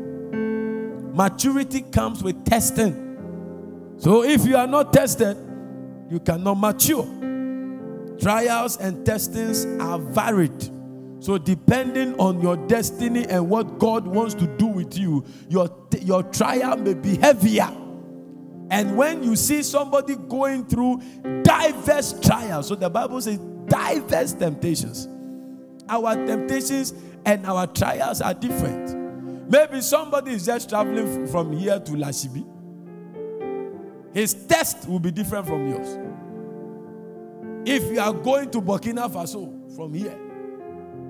Maturity 1.15 1.81
comes 1.81 2.23
with 2.23 2.45
testing. 2.45 3.95
So 3.99 4.23
if 4.23 4.45
you 4.45 4.57
are 4.57 4.67
not 4.67 4.93
tested, 4.93 5.37
you 6.11 6.21
cannot 6.21 6.55
mature. 6.57 7.07
Trials 8.21 8.77
and 8.77 9.05
testings 9.05 9.67
are 9.81 9.99
varied. 9.99 10.71
So, 11.21 11.39
depending 11.39 12.19
on 12.21 12.43
your 12.43 12.57
destiny 12.67 13.27
and 13.27 13.49
what 13.49 13.79
God 13.79 14.07
wants 14.07 14.35
to 14.35 14.47
do 14.47 14.67
with 14.67 14.99
you, 14.99 15.25
your, 15.49 15.71
your 16.01 16.23
trial 16.23 16.77
may 16.77 16.95
be 16.95 17.17
heavier. 17.17 17.71
And 18.71 18.97
when 18.97 19.23
you 19.23 19.37
see 19.37 19.63
somebody 19.63 20.17
going 20.17 20.67
through 20.67 21.01
diverse 21.43 22.19
trials, 22.21 22.69
so 22.69 22.75
the 22.75 22.91
Bible 22.91 23.21
says 23.21 23.39
diverse 23.67 24.33
temptations, 24.33 25.09
our 25.89 26.15
temptations 26.27 26.93
and 27.25 27.47
our 27.47 27.67
trials 27.69 28.21
are 28.21 28.35
different. 28.35 29.51
Maybe 29.51 29.81
somebody 29.81 30.33
is 30.33 30.47
just 30.47 30.69
traveling 30.69 31.27
from 31.29 31.53
here 31.53 31.79
to 31.79 31.93
Lashibi. 31.93 32.45
His 34.15 34.35
test 34.47 34.89
will 34.89 35.01
be 35.01 35.11
different 35.11 35.47
from 35.47 35.69
yours. 35.69 35.99
If 37.67 37.91
you 37.93 38.01
are 38.01 38.13
going 38.13 38.51
to 38.51 38.61
Burkina 38.61 39.11
Faso 39.11 39.75
from 39.75 39.95
here, 39.95 40.19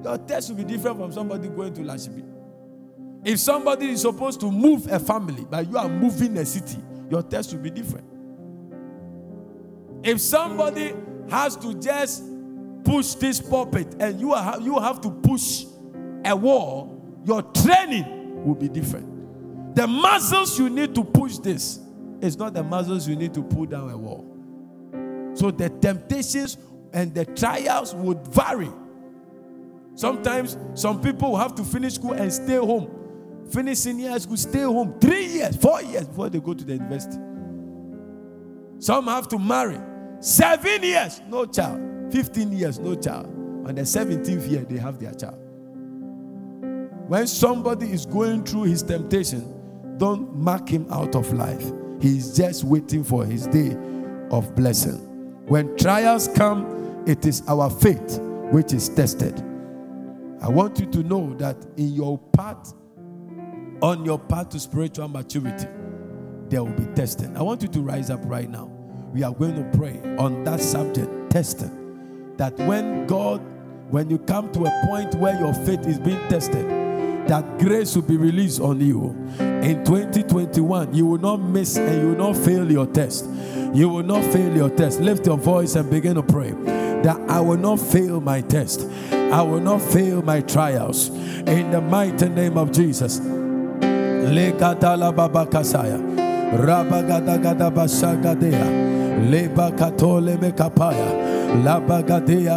your 0.05 0.19
test 0.19 0.51
will 0.51 0.57
be 0.57 0.65
different 0.65 0.99
from 0.99 1.13
somebody 1.13 1.49
going 1.49 1.75
to 1.75 1.81
Lashibi. 1.81 2.25
If 3.25 3.41
somebody 3.41 3.91
is 3.91 4.03
supposed 4.03 4.41
to 4.41 4.51
move 4.51 4.87
a 4.93 5.01
family, 5.01 5.47
but 5.51 5.69
you 5.69 5.79
are 5.79 5.89
moving 5.89 6.37
a 6.37 6.45
city, 6.45 6.79
your 7.11 7.23
test 7.23 7.53
will 7.55 7.61
be 7.61 7.71
different. 7.71 8.07
If 10.03 10.21
somebody 10.21 10.95
has 11.31 11.57
to 11.57 11.75
just 11.75 12.23
push 12.85 13.15
this 13.15 13.41
pulpit 13.41 13.97
and 13.99 14.21
you, 14.21 14.35
are, 14.35 14.61
you 14.61 14.79
have 14.79 15.01
to 15.01 15.11
push 15.11 15.65
a 16.25 16.37
wall, 16.37 17.21
your 17.25 17.43
training 17.43 18.45
will 18.45 18.55
be 18.55 18.69
different. 18.69 19.75
The 19.75 19.87
muscles 19.87 20.59
you 20.59 20.69
need 20.69 20.95
to 20.95 21.03
push 21.03 21.39
this 21.39 21.81
is 22.21 22.37
not 22.37 22.53
the 22.53 22.63
muscles 22.63 23.09
you 23.09 23.17
need 23.17 23.33
to 23.35 23.43
pull 23.43 23.65
down 23.67 23.91
a 23.91 23.97
wall. 23.97 24.34
So 25.35 25.51
the 25.51 25.69
temptations 25.69 26.59
and 26.93 27.15
the 27.15 27.25
trials 27.25 27.95
would 27.95 28.27
vary. 28.29 28.71
Sometimes 29.97 30.57
some 30.75 31.01
people 31.01 31.37
have 31.37 31.55
to 31.57 31.65
finish 31.65 31.95
school 31.95 32.13
and 32.13 32.33
stay 32.33 32.57
home. 32.57 32.91
Finish 33.51 33.79
senior 33.79 34.19
school, 34.19 34.37
stay 34.37 34.63
home 34.63 34.99
three 35.01 35.27
years, 35.27 35.57
four 35.57 35.83
years 35.83 36.07
before 36.07 36.31
they 36.31 36.41
go 36.41 36.55
to 36.55 36.65
the 36.65 36.75
university. 36.75 37.19
Some 38.79 39.07
have 39.07 39.29
to 39.29 39.39
marry. 39.39 39.79
Seven 40.21 40.83
years, 40.83 41.21
no 41.29 41.47
child. 41.47 42.13
15 42.13 42.53
years, 42.53 42.79
no 42.79 42.95
child. 42.95 43.27
On 43.67 43.75
the 43.75 43.83
17th 43.83 44.51
year, 44.51 44.65
they 44.65 44.79
have 44.79 44.99
their 44.99 45.13
child. 45.15 45.39
When 47.09 47.27
somebody 47.27 47.91
is 47.93 48.07
going 48.07 48.45
through 48.45 48.65
his 48.65 48.83
temptation, 48.83 49.99
don't 49.99 50.35
mark 50.35 50.69
him 50.69 50.87
out 50.91 51.15
of 51.15 51.33
life. 51.33 51.71
He's 52.01 52.37
just 52.37 52.65
waiting 52.65 53.05
for 53.05 53.25
his 53.25 53.47
day 53.47 53.77
of 54.31 54.55
blessing. 54.55 55.14
When 55.47 55.77
trials 55.77 56.29
come, 56.29 57.05
it 57.07 57.27
is 57.27 57.43
our 57.49 57.69
faith 57.69 58.19
which 58.51 58.73
is 58.73 58.89
tested. 58.89 59.39
I 60.41 60.49
want 60.49 60.79
you 60.81 60.87
to 60.87 61.03
know 61.03 61.35
that 61.35 61.57
in 61.77 61.93
your 61.93 62.19
path, 62.19 62.73
on 63.83 64.05
your 64.05 64.19
path 64.19 64.51
to 64.51 64.61
spiritual 64.61 65.09
maturity, 65.09 65.67
there 66.49 66.63
will 66.65 66.73
be 66.73 66.87
testing. 66.95 67.37
I 67.37 67.43
want 67.43 67.63
you 67.63 67.69
to 67.69 67.81
rise 67.81 68.11
up 68.11 68.21
right 68.25 68.49
now. 68.49 68.67
We 69.13 69.23
are 69.23 69.33
going 69.33 69.55
to 69.57 69.79
pray 69.79 70.01
on 70.19 70.45
that 70.45 70.61
subject, 70.61 71.31
testing. 71.31 72.35
That 72.37 72.57
when 72.59 73.07
God, 73.07 73.41
when 73.91 74.09
you 74.09 74.19
come 74.19 74.51
to 74.53 74.65
a 74.65 74.87
point 74.87 75.15
where 75.17 75.39
your 75.39 75.53
faith 75.53 75.87
is 75.87 75.99
being 75.99 76.21
tested, 76.29 76.69
that 77.29 77.59
grace 77.59 77.95
will 77.95 78.03
be 78.03 78.17
released 78.17 78.61
on 78.61 78.81
you. 78.81 79.11
In 79.39 79.85
2021, 79.85 80.95
you 80.95 81.07
will 81.07 81.19
not 81.19 81.37
miss 81.39 81.77
and 81.77 82.03
you 82.03 82.09
will 82.09 82.33
not 82.33 82.45
fail 82.45 82.71
your 82.71 82.87
test. 82.87 83.25
You 83.75 83.89
will 83.89 84.05
not 84.05 84.25
fail 84.33 84.57
your 84.57 84.71
test. 84.71 85.01
Lift 85.01 85.27
your 85.27 85.37
voice 85.37 85.75
and 85.75 85.91
begin 85.91 86.15
to 86.15 86.23
pray 86.23 86.53
that 87.03 87.19
I 87.29 87.41
will 87.41 87.57
not 87.57 87.81
fail 87.81 88.21
my 88.21 88.41
test. 88.41 88.89
I 89.11 89.43
will 89.43 89.61
not 89.61 89.83
fail 89.83 90.23
my 90.23 90.43
trials. 90.43 91.09
In 91.09 91.73
the 91.73 91.81
mighty 91.81 92.29
name 92.29 92.57
of 92.57 92.71
Jesus. 92.71 93.19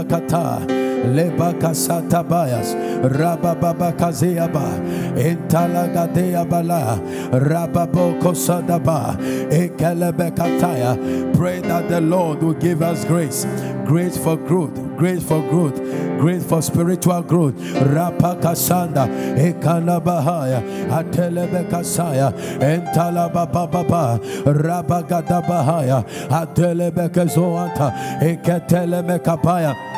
Kata. 0.07 0.86
Lebakasata 1.05 2.23
bayas, 2.27 2.73
Rabababa 3.01 3.93
kazeaba, 3.97 4.79
Entalagadea 5.17 6.47
bala, 6.47 6.99
Rababoko 7.31 8.33
sadaba, 8.33 9.17
Ekelebekataya. 9.49 11.35
Pray 11.35 11.61
that 11.61 11.87
the 11.87 12.01
Lord 12.01 12.41
will 12.41 12.53
give 12.53 12.81
us 12.81 13.05
grace, 13.05 13.45
grace 13.85 14.17
for 14.17 14.35
growth, 14.35 14.75
grace 14.97 15.23
for 15.23 15.41
growth, 15.49 15.77
grace 16.19 16.43
for 16.43 16.61
spiritual 16.61 17.21
growth. 17.21 17.55
Rapakasanda, 17.55 19.07
Ekalabahaya, 19.37 20.61
Atelebekasaya, 20.89 22.33
Entalabababa, 22.59 24.19
Rabagadabahaya, 24.45 26.03
Atelebekazoanta, 26.29 27.93
Ekatelemekapaya. 28.21 29.96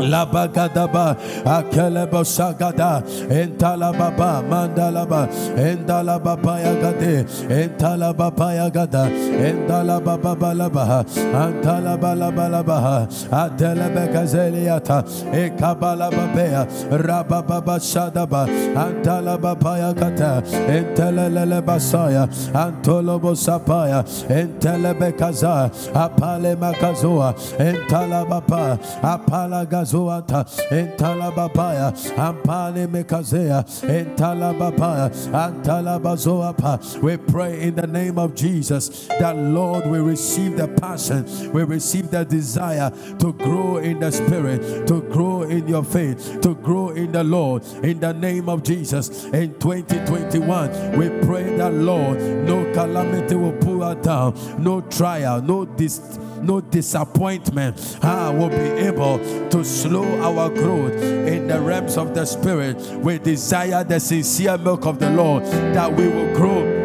Labagadaba, 0.00 1.16
Akelebo 1.44 2.24
Sagada, 2.24 3.02
Entalababa, 3.28 4.42
Mandalaba, 4.48 5.28
Endalababa 5.56 6.58
Yagade, 6.64 7.24
Entalababa 7.48 8.54
Yagada, 8.56 9.08
Endalababa 9.38 10.54
Labaha, 10.54 11.04
Antalabalabaha, 11.34 13.08
Adelebekazeliata, 13.30 15.04
Ekabalababea, 15.32 16.66
Rabababa 16.90 17.78
Shadaba, 17.78 18.46
Antalababa 18.74 19.94
Yagata, 19.94 20.42
Entelelebasaya, 20.68 22.26
Antolobo 22.52 23.34
Sapaya, 23.34 24.04
Entelebekaza, 24.28 25.70
Apale 25.92 26.56
Makazoa, 26.56 27.34
Entalababa, 27.58 28.78
Apalagaz. 29.02 29.89
Zoata, 29.90 30.46
Entalabapaya, 30.70 31.92
Ampane 32.16 32.86
Mekazea, 32.86 33.64
Entalabapaya, 33.82 35.10
Antalabazoapa. 35.32 37.02
We 37.02 37.16
pray 37.16 37.62
in 37.62 37.74
the 37.74 37.86
name 37.86 38.18
of 38.18 38.34
Jesus 38.34 39.08
that 39.18 39.36
Lord 39.36 39.86
we 39.86 39.98
receive 39.98 40.56
the 40.56 40.68
passion, 40.68 41.24
we 41.52 41.64
receive 41.64 42.10
the 42.10 42.24
desire 42.24 42.92
to 43.18 43.32
grow 43.32 43.78
in 43.78 43.98
the 43.98 44.10
spirit, 44.10 44.86
to 44.86 45.02
grow 45.02 45.42
in 45.42 45.66
your 45.66 45.84
faith, 45.84 46.40
to 46.42 46.54
grow 46.54 46.90
in 46.90 47.12
the 47.12 47.24
Lord. 47.24 47.64
In 47.82 48.00
the 48.00 48.12
name 48.12 48.48
of 48.48 48.62
Jesus, 48.62 49.24
in 49.26 49.54
2021, 49.58 50.98
we 50.98 51.08
pray 51.26 51.56
that 51.56 51.72
Lord, 51.72 52.20
no 52.20 52.70
calamity 52.72 53.34
will 53.34 53.56
pull 53.58 53.82
us 53.82 54.04
down, 54.04 54.34
no 54.62 54.80
trial, 54.82 55.42
no 55.42 55.64
dis 55.64 56.18
no 56.42 56.60
disappointment 56.60 57.98
ah, 58.02 58.30
will 58.32 58.48
be 58.48 58.86
able 58.86 59.18
to 59.50 59.64
slow 59.64 60.06
our 60.20 60.48
growth 60.50 61.02
in 61.02 61.46
the 61.46 61.60
realms 61.60 61.96
of 61.96 62.14
the 62.14 62.24
spirit. 62.24 62.76
We 62.96 63.18
desire 63.18 63.84
the 63.84 64.00
sincere 64.00 64.58
milk 64.58 64.86
of 64.86 64.98
the 64.98 65.10
Lord 65.10 65.44
that 65.44 65.94
we 65.94 66.08
will 66.08 66.34
grow 66.34 66.79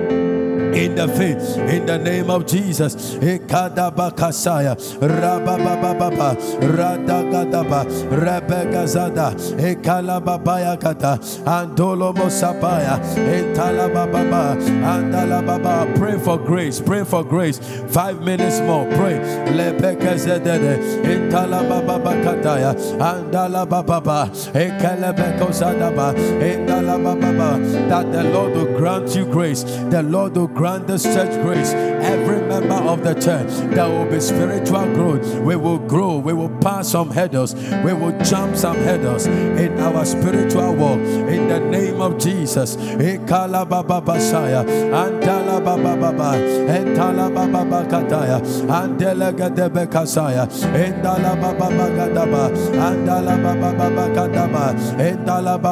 in 0.76 0.96
the 0.96 1.08
faith 1.08 1.58
in 1.70 1.86
the 1.86 1.98
name 1.98 2.30
of 2.30 2.46
Jesus. 2.46 3.16
Ekadabakasaya 3.16 4.76
Rabababa 5.00 6.36
Radagadaba 6.60 7.86
Rebegazada 8.12 9.34
Ekalababaya 9.56 10.80
Kata 10.80 11.18
Andolo 11.46 12.14
Mosapaya 12.14 13.00
Entalababa 13.16 14.58
Andalababa. 14.84 15.96
Pray 15.98 16.20
for 16.20 16.38
grace. 16.38 16.82
Pray 16.82 17.04
for 17.06 17.24
grace. 17.24 17.60
Five 17.88 18.22
minutes 18.22 18.60
more. 18.62 18.86
Pray. 18.92 19.16
Lebekazedede 19.56 21.04
Entalababa 21.04 22.14
Kataya 22.24 22.76
Andalababa 23.00 24.30
Ekalabekozadaba 24.54 26.14
Endalababa. 26.42 27.56
That 27.88 28.12
the 28.12 28.24
Lord 28.26 28.56
will 28.56 28.78
grant 28.78 29.16
you 29.16 29.26
grace. 29.26 29.64
The 29.64 30.04
Lord 30.04 30.36
will 30.36 30.48
grant 30.48 30.65
grant 30.66 30.88
this 30.88 31.04
church 31.04 31.30
grace. 31.44 31.74
Every 32.14 32.42
member 32.48 32.82
of 32.92 33.04
the 33.04 33.14
church, 33.14 33.52
there 33.76 33.88
will 33.88 34.10
be 34.10 34.20
spiritual 34.20 34.86
growth. 34.98 35.24
We 35.42 35.56
will 35.56 35.78
grow. 35.78 36.18
We 36.18 36.34
will 36.34 36.50
pass 36.58 36.90
some 36.90 37.12
hurdles. 37.12 37.54
We 37.86 37.94
will 37.94 38.18
jump 38.24 38.56
some 38.56 38.78
hurdles 38.78 39.28
in 39.28 39.80
our 39.80 40.04
spiritual 40.06 40.74
walk. 40.74 40.98
In 41.36 41.48
the 41.50 41.60
name 41.60 42.02
of 42.02 42.18
Jesus. 42.18 42.78
Eh, 42.78 43.16
Ekala 43.16 43.70
baba 43.70 44.02
basaya, 44.02 44.66
antala 45.04 45.64
baba 45.64 45.96
baba, 45.96 46.34
entala 46.78 47.30
baba 47.34 47.62
bakataya, 47.72 48.42
andela 48.68 49.32
gadebe 49.32 49.86
kasaya, 49.88 50.48
endala 50.74 51.40
baba 51.42 51.70
bagadaba, 51.78 52.50
andala 52.88 53.36
baba 53.44 53.70
baba 53.78 53.98
baba 54.10 54.18
baba 54.18 54.56
baba 54.74 55.66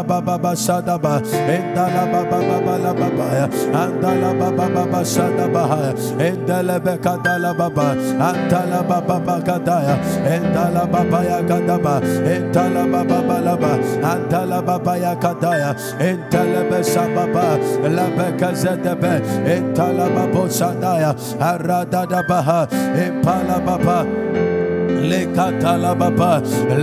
baba 4.40 4.68
baba 4.70 4.83
baba 4.86 5.04
shada 5.06 5.48
baha 5.54 5.94
endala 6.20 6.80
bekadala 6.80 7.52
baba 7.58 7.88
antala 8.30 8.82
baba 8.88 9.18
bakadaya 9.28 9.96
endala 10.36 10.84
baba 10.92 11.20
ya 11.24 11.40
kadaba 11.50 11.96
entala 12.36 12.84
baba 12.92 13.20
balaba 13.30 13.74
antala 14.12 14.60
baba 14.66 14.98
ya 14.98 15.16
kadaya 15.16 15.72
entala 16.00 16.64
besababa 16.70 17.48
la 17.96 18.08
bekazedebe 18.18 19.14
entala 19.56 20.10
babo 20.16 20.48
sadaya 20.60 21.16
arada 21.40 22.04
da 22.10 22.22
baha 22.28 22.68
empala 23.06 23.60
baba 23.66 23.98
lekatala 25.10 25.94
baba 26.02 26.32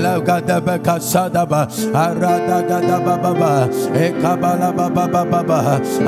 lagada 0.04 0.58
beka 0.66 0.96
sadaba 1.00 1.62
arada 2.04 2.58
gada 2.68 2.98
baba 3.06 3.52
ekabala 4.04 4.70
baba 4.78 5.06
baba 5.32 5.58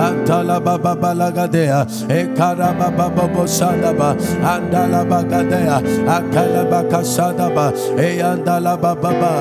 antala 0.07 0.59
baba 0.66 0.92
balagadea 1.03 1.81
ekara 2.18 2.70
baba 2.79 3.07
baba 3.16 3.44
sadaba 3.59 4.09
andala 4.53 5.03
bagadea 5.11 5.79
akala 6.16 6.62
baka 6.70 7.01
sadaba 7.14 7.66
eyandala 8.07 8.75
baba 8.85 9.33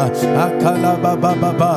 akala 0.45 0.93
baba 1.03 1.31
baba 1.43 1.71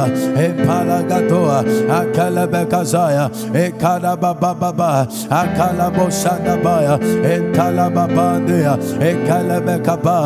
empala 0.46 0.98
gadoa 1.10 1.58
akala 2.00 2.44
beka 2.52 2.82
zaya 2.92 3.26
ekara 3.64 4.14
baba 4.20 4.54
baba 4.54 4.90
akala 5.40 5.88
bosadaba 5.96 6.76
entala 7.34 7.86
baba 7.96 8.26
dea 8.46 8.74
ekala 9.10 9.58
beka 9.66 9.96
ba 10.04 10.16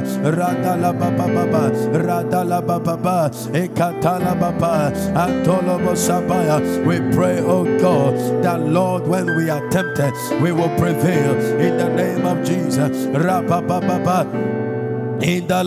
baba 0.00 0.92
baba 0.92 1.26
baba 1.26 1.70
baba 1.92 2.24
baba 2.24 2.78
baba 2.78 2.88
baba 2.88 3.08
baba 3.58 4.50
baba 4.50 4.92
baba 5.44 5.78
bosabaya 5.78 6.86
we 6.86 6.98
pray 7.14 7.38
oh 7.40 7.64
God 7.78 8.14
that 8.42 8.60
Lord 8.60 9.06
when 9.06 9.36
we 9.36 9.50
are 9.50 9.66
tempted 9.70 10.12
we 10.40 10.52
will 10.52 10.74
prevail. 10.78 11.34
In 11.60 11.76
the 11.76 11.88
name 11.88 12.26
of 12.26 12.44
Jesus. 12.44 13.06
Rababa 13.06 13.80
baba 13.80 14.56
in 15.22 15.46
the 15.46 15.62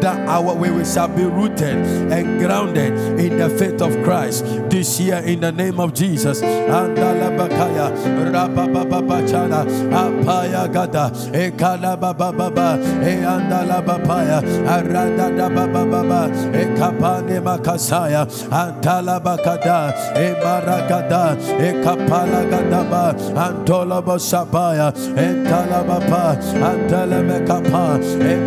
that 0.00 0.28
our 0.28 0.54
way 0.54 0.70
we 0.70 0.84
shall 0.84 1.08
be 1.08 1.22
rooted 1.24 1.76
and 2.10 2.40
grounded 2.40 2.92
in 3.20 3.38
the 3.38 3.48
faith 3.50 3.80
of 3.80 3.92
Christ 4.02 4.44
this 4.68 4.98
year 4.98 5.18
in 5.18 5.40
the 5.40 5.52
name 5.52 5.78
of 5.78 5.94
Jesus. 5.94 6.42
And 6.42 6.96
bakaya 7.38 7.86
rabababachana 8.34 9.60
apaya 10.02 10.64
gada 10.74 11.10
ekala 11.32 11.96
bababa 11.96 12.68
e 13.02 13.14
andala 13.34 13.78
bapaya 13.88 14.38
aranda 14.74 15.28
da 15.38 15.48
bababa 15.48 16.22
e 16.56 17.40
makasaya 17.46 18.22
antala 18.50 19.16
bakada 19.26 19.78
e 20.16 20.28
maragada 20.42 21.24
e 21.66 21.70
kapala 21.84 22.42
gadaba 22.50 23.04
antola 23.46 24.02
bosabaya 24.02 24.88
entala 25.26 25.80
bapa 25.88 26.24
antala 26.70 27.20
mekapa 27.28 27.86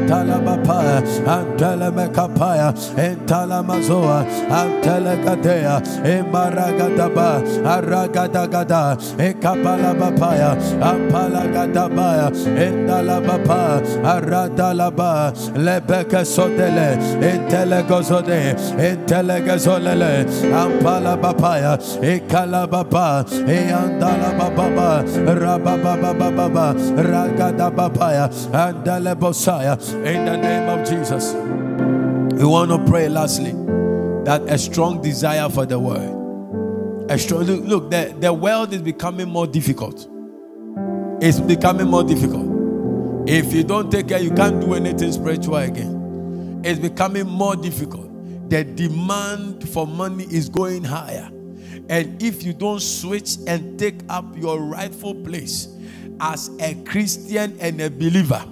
Entalabapa, 0.10 1.02
Antelemekapaya, 1.26 2.74
Entalamazoa, 2.98 4.26
Antelegadea, 4.50 5.82
Emaragadaba, 6.04 7.42
Aragadagada, 8.80 8.98
Ekapalabapaya, 9.18 10.56
Ampalagadabaya, 10.82 12.32
Endalabapa, 12.58 13.82
Aradalaba, 14.04 15.34
Lebeke 15.54 16.24
Sodele, 16.26 16.98
Entelegozode, 17.22 18.56
Entelegazolele, 18.78 20.26
Ampalabapaya, 20.52 21.78
Ekalabapa, 22.02 23.26
Eandalababa, 23.48 25.04
Rabababa, 25.26 26.74
Ragadabapaya, 26.96 28.30
Andalebosaya 28.52 29.80
in 30.06 30.26
the 30.26 30.38
name 30.38 30.70
of 30.70 30.88
Jesus. 30.88 31.34
We 32.40 32.46
want 32.46 32.72
to 32.72 32.80
pray 32.90 33.10
lastly 33.10 33.52
that 34.24 34.44
a 34.48 34.58
strong 34.58 35.02
desire 35.02 35.50
for 35.50 35.66
the 35.66 35.80
word. 35.80 36.19
Look, 37.10 37.64
look 37.66 37.92
the, 37.92 38.16
the 38.20 38.32
world 38.32 38.72
is 38.72 38.84
becoming 38.84 39.30
more 39.30 39.48
difficult. 39.48 40.08
It's 41.22 41.40
becoming 41.40 41.88
more 41.88 42.04
difficult. 42.04 42.48
If 43.28 43.52
you 43.52 43.64
don't 43.64 43.92
take 43.92 44.10
care, 44.10 44.20
you 44.20 44.32
can't 44.32 44.62
do 44.62 44.76
anything 44.76 45.12
spiritual 45.12 45.58
again. 45.58 46.62
It's 46.64 46.80
becoming 46.80 47.26
more 47.26 47.56
difficult. 47.56 48.10
The 48.50 48.64
demand 48.64 49.68
for 49.70 49.88
money 49.88 50.26
is 50.26 50.50
going 50.50 50.84
higher. 50.84 51.30
And 51.90 52.22
if 52.22 52.44
you 52.44 52.54
don't 52.54 52.80
switch 52.80 53.38
and 53.48 53.80
take 53.80 54.02
up 54.10 54.38
your 54.38 54.60
rightful 54.60 55.16
place 55.16 55.68
as 56.20 56.52
a 56.60 56.76
Christian 56.84 57.58
and 57.60 57.82
a 57.82 57.90
believer, 57.90 58.44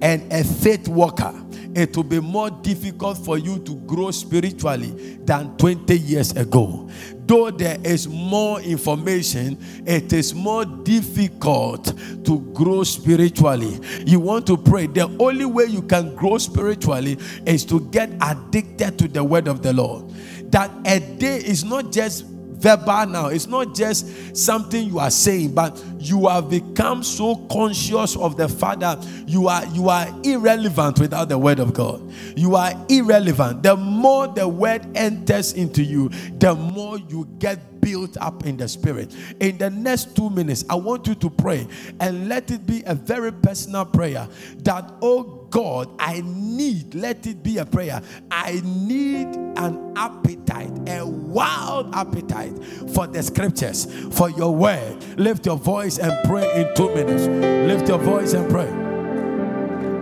and 0.00 0.32
a 0.32 0.44
faith 0.44 0.88
worker, 0.88 1.34
it 1.74 1.96
will 1.96 2.04
be 2.04 2.20
more 2.20 2.50
difficult 2.50 3.18
for 3.18 3.38
you 3.38 3.58
to 3.60 3.76
grow 3.86 4.10
spiritually 4.10 5.18
than 5.24 5.56
20 5.58 5.98
years 5.98 6.32
ago. 6.32 6.88
Though 7.26 7.50
there 7.50 7.78
is 7.84 8.08
more 8.08 8.60
information, 8.60 9.58
it 9.86 10.12
is 10.12 10.34
more 10.34 10.64
difficult 10.64 11.92
to 12.24 12.40
grow 12.54 12.84
spiritually. 12.84 13.78
You 14.06 14.18
want 14.18 14.46
to 14.46 14.56
pray. 14.56 14.86
The 14.86 15.14
only 15.20 15.44
way 15.44 15.64
you 15.66 15.82
can 15.82 16.14
grow 16.14 16.38
spiritually 16.38 17.18
is 17.44 17.64
to 17.66 17.80
get 17.90 18.10
addicted 18.22 18.98
to 18.98 19.08
the 19.08 19.22
word 19.22 19.46
of 19.46 19.62
the 19.62 19.74
Lord. 19.74 20.08
That 20.50 20.70
a 20.86 21.00
day 21.00 21.36
is 21.36 21.64
not 21.64 21.92
just 21.92 22.24
verbal 22.58 23.06
now. 23.06 23.26
It's 23.26 23.46
not 23.46 23.74
just 23.74 24.36
something 24.36 24.88
you 24.88 24.98
are 24.98 25.10
saying, 25.10 25.54
but 25.54 25.82
you 25.98 26.28
have 26.28 26.50
become 26.50 27.02
so 27.02 27.36
conscious 27.50 28.16
of 28.16 28.36
the 28.36 28.48
fact 28.48 28.80
that 28.80 29.04
you 29.26 29.48
are 29.48 29.64
you 29.66 29.88
are 29.88 30.06
irrelevant 30.22 30.98
without 30.98 31.28
the 31.28 31.38
word 31.38 31.58
of 31.58 31.74
God. 31.74 32.02
You 32.36 32.56
are 32.56 32.72
irrelevant. 32.88 33.62
The 33.62 33.76
more 33.76 34.28
the 34.28 34.48
word 34.48 34.86
enters 34.96 35.52
into 35.52 35.82
you, 35.82 36.08
the 36.38 36.54
more 36.54 36.98
you 36.98 37.28
get 37.38 37.80
built 37.80 38.18
up 38.18 38.44
in 38.44 38.56
the 38.56 38.68
spirit. 38.68 39.14
In 39.40 39.56
the 39.56 39.70
next 39.70 40.14
two 40.14 40.28
minutes, 40.28 40.62
I 40.68 40.74
want 40.74 41.06
you 41.06 41.14
to 41.14 41.30
pray 41.30 41.66
and 42.00 42.28
let 42.28 42.50
it 42.50 42.66
be 42.66 42.82
a 42.84 42.94
very 42.94 43.32
personal 43.32 43.86
prayer 43.86 44.28
that, 44.58 44.92
oh 45.00 45.46
God, 45.50 45.90
I 45.98 46.22
need, 46.26 46.94
let 46.94 47.26
it 47.26 47.42
be 47.42 47.56
a 47.56 47.64
prayer. 47.64 48.02
I 48.30 48.60
need 48.62 49.28
an 49.56 49.94
appetite, 49.96 50.70
a 50.86 51.06
wild 51.06 51.94
appetite 51.94 52.52
for 52.92 53.06
the 53.06 53.22
scriptures, 53.22 53.86
for 54.14 54.28
your 54.28 54.54
word. 54.54 55.02
Lift 55.18 55.46
your 55.46 55.56
voice 55.56 55.87
and 55.96 56.12
pray 56.28 56.44
in 56.60 56.74
two 56.74 56.94
minutes. 56.94 57.26
Lift 57.66 57.88
your 57.88 57.98
voice 57.98 58.34
and 58.34 58.50
pray. 58.50 58.68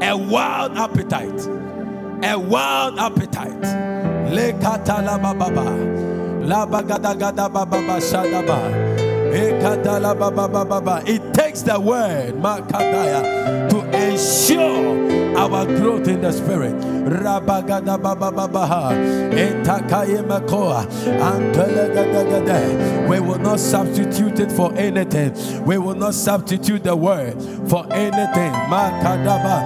A 0.08 0.16
wild 0.16 0.76
appetite, 0.76 1.46
a 2.24 2.36
wild 2.36 2.98
appetite. 2.98 3.62
Lekata 4.32 5.04
la 5.04 5.16
baba, 5.18 5.70
la 6.44 6.66
bagada 6.66 7.16
gada 7.16 7.48
baba 7.48 7.76
shadaba. 8.00 8.85
It 11.06 11.34
takes 11.34 11.62
the 11.62 11.78
word 11.78 12.42
to 13.70 13.78
ensure 13.92 15.36
our 15.36 15.66
growth 15.66 16.08
in 16.08 16.22
the 16.22 16.32
spirit. 16.32 16.74
We 23.08 23.20
will 23.20 23.38
not 23.38 23.60
substitute 23.60 24.40
it 24.40 24.50
for 24.50 24.72
anything. 24.74 25.64
We 25.64 25.78
will 25.78 25.94
not 25.94 26.14
substitute 26.14 26.82
the 26.82 26.96
word 26.96 27.34
for 27.68 27.86
anything. 27.92 28.52
Makadaba, 28.70 29.62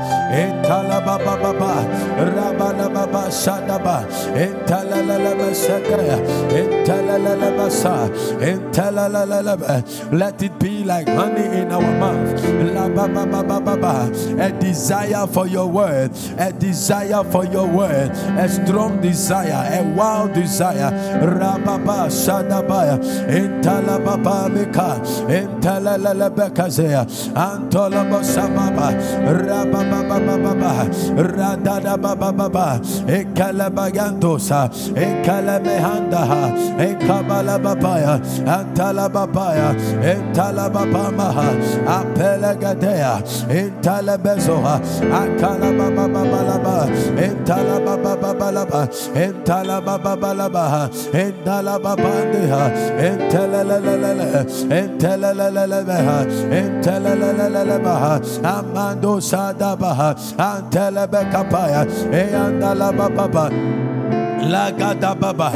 Shadaba. 3.30 4.06
Let 10.12 10.42
it 10.42 10.58
be 10.58 10.84
like 10.84 11.08
honey 11.08 11.44
in 11.60 11.72
our 11.72 11.80
mouth. 11.98 12.42
A 14.40 14.52
desire 14.60 15.26
for 15.26 15.46
your 15.46 15.66
word, 15.66 16.10
a 16.38 16.52
desire 16.52 17.24
for 17.24 17.44
your 17.44 17.66
word, 17.66 18.10
a 18.10 18.48
strong 18.48 19.00
desire, 19.00 19.80
a 19.80 19.82
wild 19.94 20.32
desire. 20.34 20.90
Rababa 21.20 22.08
Shadabaya, 22.10 22.98
Mika, 24.48 25.00
Rababa, 29.40 29.90
Radada 31.16 31.96
Baba, 32.00 32.80
Ekalabagandosa, 33.06 34.70
Ekalamehandaha, 34.94 36.52
Ekabalababaya, 36.78 38.20
Antalababaya, 38.46 39.74
Entalababamaha, 40.02 41.48
Apelagadea, 41.86 43.22
Intalabezoha, 43.48 44.80
Akalabababalaba, 45.10 46.88
Entalabababalaba, 47.16 48.88
Entalabababalaba, 49.14 50.90
Entalababandeha, 51.12 52.62
Entelalala, 52.98 54.44
Entelalalabaha, 54.70 56.18
Entelalalabaha, 56.50 58.12
Amando 58.42 59.20
Sadabaha, 59.20 60.14
Antelabekapaya, 60.36 61.86
Eandalababa. 62.10 63.50
Lagada 64.40 65.14
baba, 65.14 65.50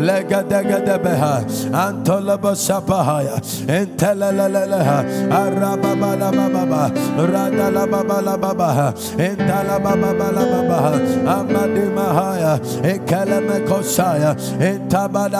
legada 0.00 0.62
gada 0.66 0.98
beha, 0.98 1.44
antolaba 1.72 2.56
sapahaya, 2.56 3.36
entelalalaha, 3.68 5.04
arababa 5.28 6.18
la 6.18 6.30
baba, 6.30 6.90
radala 7.18 7.90
baba 7.90 8.22
la 8.22 8.36
baba, 8.38 8.94
entala 9.18 9.78
baba 9.82 10.32
la 10.32 10.44
baba, 10.52 10.78
amadi 11.36 11.86
mahaya, 11.92 12.58
ekalame 12.82 13.60
kosaya, 13.68 14.34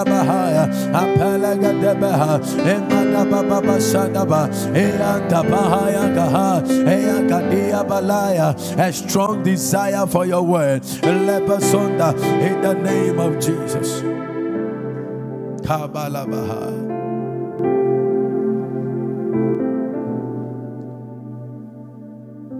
bahaya, 0.05 0.69
apelaga 0.93 1.73
de 1.81 1.95
beha, 1.95 2.39
emada 2.69 3.25
baba 3.31 3.81
sadaba, 3.81 4.49
eanta 4.75 5.43
bahaya 5.43 6.15
gaha, 6.15 6.61
eakadia 6.85 7.83
balaya, 7.83 8.55
a 8.79 8.93
strong 8.93 9.43
desire 9.43 10.07
for 10.07 10.27
your 10.27 10.43
word, 10.43 10.83
lebasonda, 10.83 12.15
in 12.43 12.61
the 12.61 12.75
name 12.75 12.90
name 12.91 13.21
of 13.21 13.39
Jesus. 13.39 14.03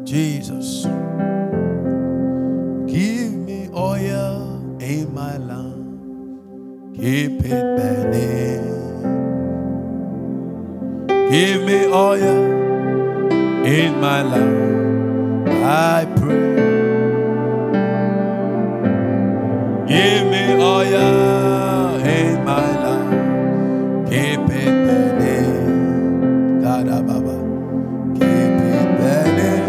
Jesus. 0.05 0.85
Give 2.87 3.33
me 3.49 3.69
oil 3.75 4.79
in 4.81 5.15
my 5.15 5.37
lamp. 5.37 6.97
Keep 6.97 7.45
it 7.45 7.67
burning. 7.77 8.67
Give 11.31 11.63
me 11.63 11.87
oil 11.87 12.39
in 13.65 14.01
my 14.01 14.23
lamp. 14.23 15.49
I 15.49 16.07
pray. 16.17 16.50
Give 19.91 20.27
me 20.31 20.55
oil 20.55 21.97
in 22.07 22.45
my. 22.45 22.63
Keep 24.09 24.51
it 24.51 24.73
burning. 24.87 25.83
Keep 28.15 28.61
it 28.77 28.89
burning. 29.01 29.65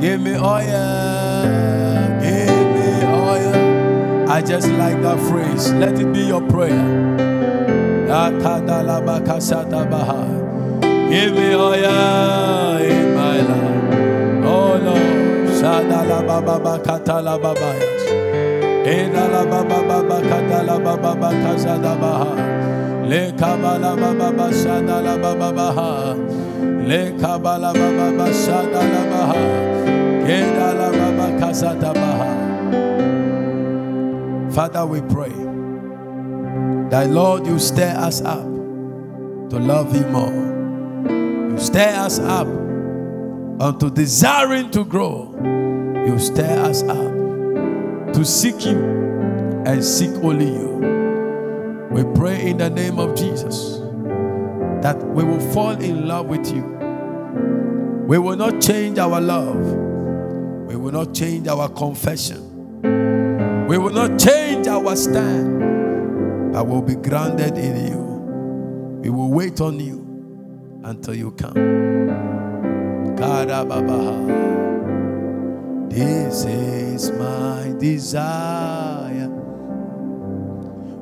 Give 0.00 0.20
me 0.20 0.34
oil. 0.36 0.88
Give 2.20 2.66
me 2.76 2.88
oil. 3.06 4.30
I 4.30 4.42
just 4.42 4.68
like 4.68 5.00
that 5.02 5.18
phrase. 5.30 5.72
Let 5.72 5.98
it 5.98 6.12
be 6.12 6.20
your 6.20 6.42
prayer. 6.48 6.86
Give 11.10 11.34
me 11.34 11.54
oil 11.54 13.11
Shada 15.62 16.02
la 16.04 16.20
baba 16.22 16.58
bakata 16.58 17.22
la 17.22 17.38
babayas. 17.38 18.02
Ena 18.84 19.28
la 19.28 19.44
baba 19.44 19.78
baba 19.86 20.20
kata 20.20 20.64
la 20.64 20.76
baba 20.76 21.14
bakaza 21.14 21.80
da 21.80 21.94
baha. 21.94 22.34
Le 23.08 23.30
kabala 23.38 23.94
baba 23.94 24.32
bashada 24.32 25.00
la 25.04 25.16
baba 25.16 25.52
baha. 25.52 26.16
Le 26.88 27.12
kabala 27.12 27.72
baba 27.72 28.10
bashada 28.18 28.82
la 28.94 29.02
baha. 29.12 29.42
Ena 30.26 30.74
la 30.80 30.90
baba 30.90 31.26
kaza 31.38 31.80
da 31.80 31.92
baha. 31.92 32.30
Father, 34.50 34.84
we 34.84 35.00
pray 35.02 35.32
that 36.90 37.08
Lord, 37.08 37.46
you 37.46 37.60
stir 37.60 37.94
us 37.96 38.20
up 38.22 38.42
to 39.50 39.60
love 39.60 39.92
Him 39.92 40.10
more. 40.10 41.52
You 41.52 41.58
stir 41.58 41.94
us 42.04 42.18
up 42.18 42.48
unto 43.62 43.88
desiring 43.88 44.70
to 44.72 44.84
grow 44.84 45.32
you 46.04 46.18
stir 46.18 46.64
us 46.64 46.82
up 46.82 48.12
to 48.12 48.24
seek 48.24 48.66
you 48.66 48.76
and 49.64 49.84
seek 49.84 50.10
only 50.24 50.46
you. 50.46 51.88
We 51.92 52.02
pray 52.18 52.50
in 52.50 52.58
the 52.58 52.68
name 52.68 52.98
of 52.98 53.14
Jesus 53.14 53.78
that 54.82 55.00
we 55.00 55.22
will 55.22 55.40
fall 55.52 55.80
in 55.80 56.08
love 56.08 56.26
with 56.26 56.52
you. 56.52 56.64
We 58.08 58.18
will 58.18 58.34
not 58.34 58.60
change 58.60 58.98
our 58.98 59.20
love. 59.20 59.64
We 60.66 60.74
will 60.74 60.90
not 60.90 61.14
change 61.14 61.46
our 61.46 61.68
confession. 61.68 62.48
We 63.68 63.78
will 63.78 63.92
not 63.92 64.18
change 64.18 64.66
our 64.66 64.96
stand, 64.96 66.52
but 66.52 66.66
will 66.66 66.82
be 66.82 66.96
grounded 66.96 67.56
in 67.56 67.92
you. 67.92 69.00
We 69.02 69.10
will 69.10 69.30
wait 69.30 69.60
on 69.60 69.78
you 69.78 70.80
until 70.82 71.14
you 71.14 71.30
come. 71.30 71.91
Karababaha. 73.22 74.18
This 75.88 76.44
is 76.44 77.12
my 77.12 77.72
desire 77.78 78.91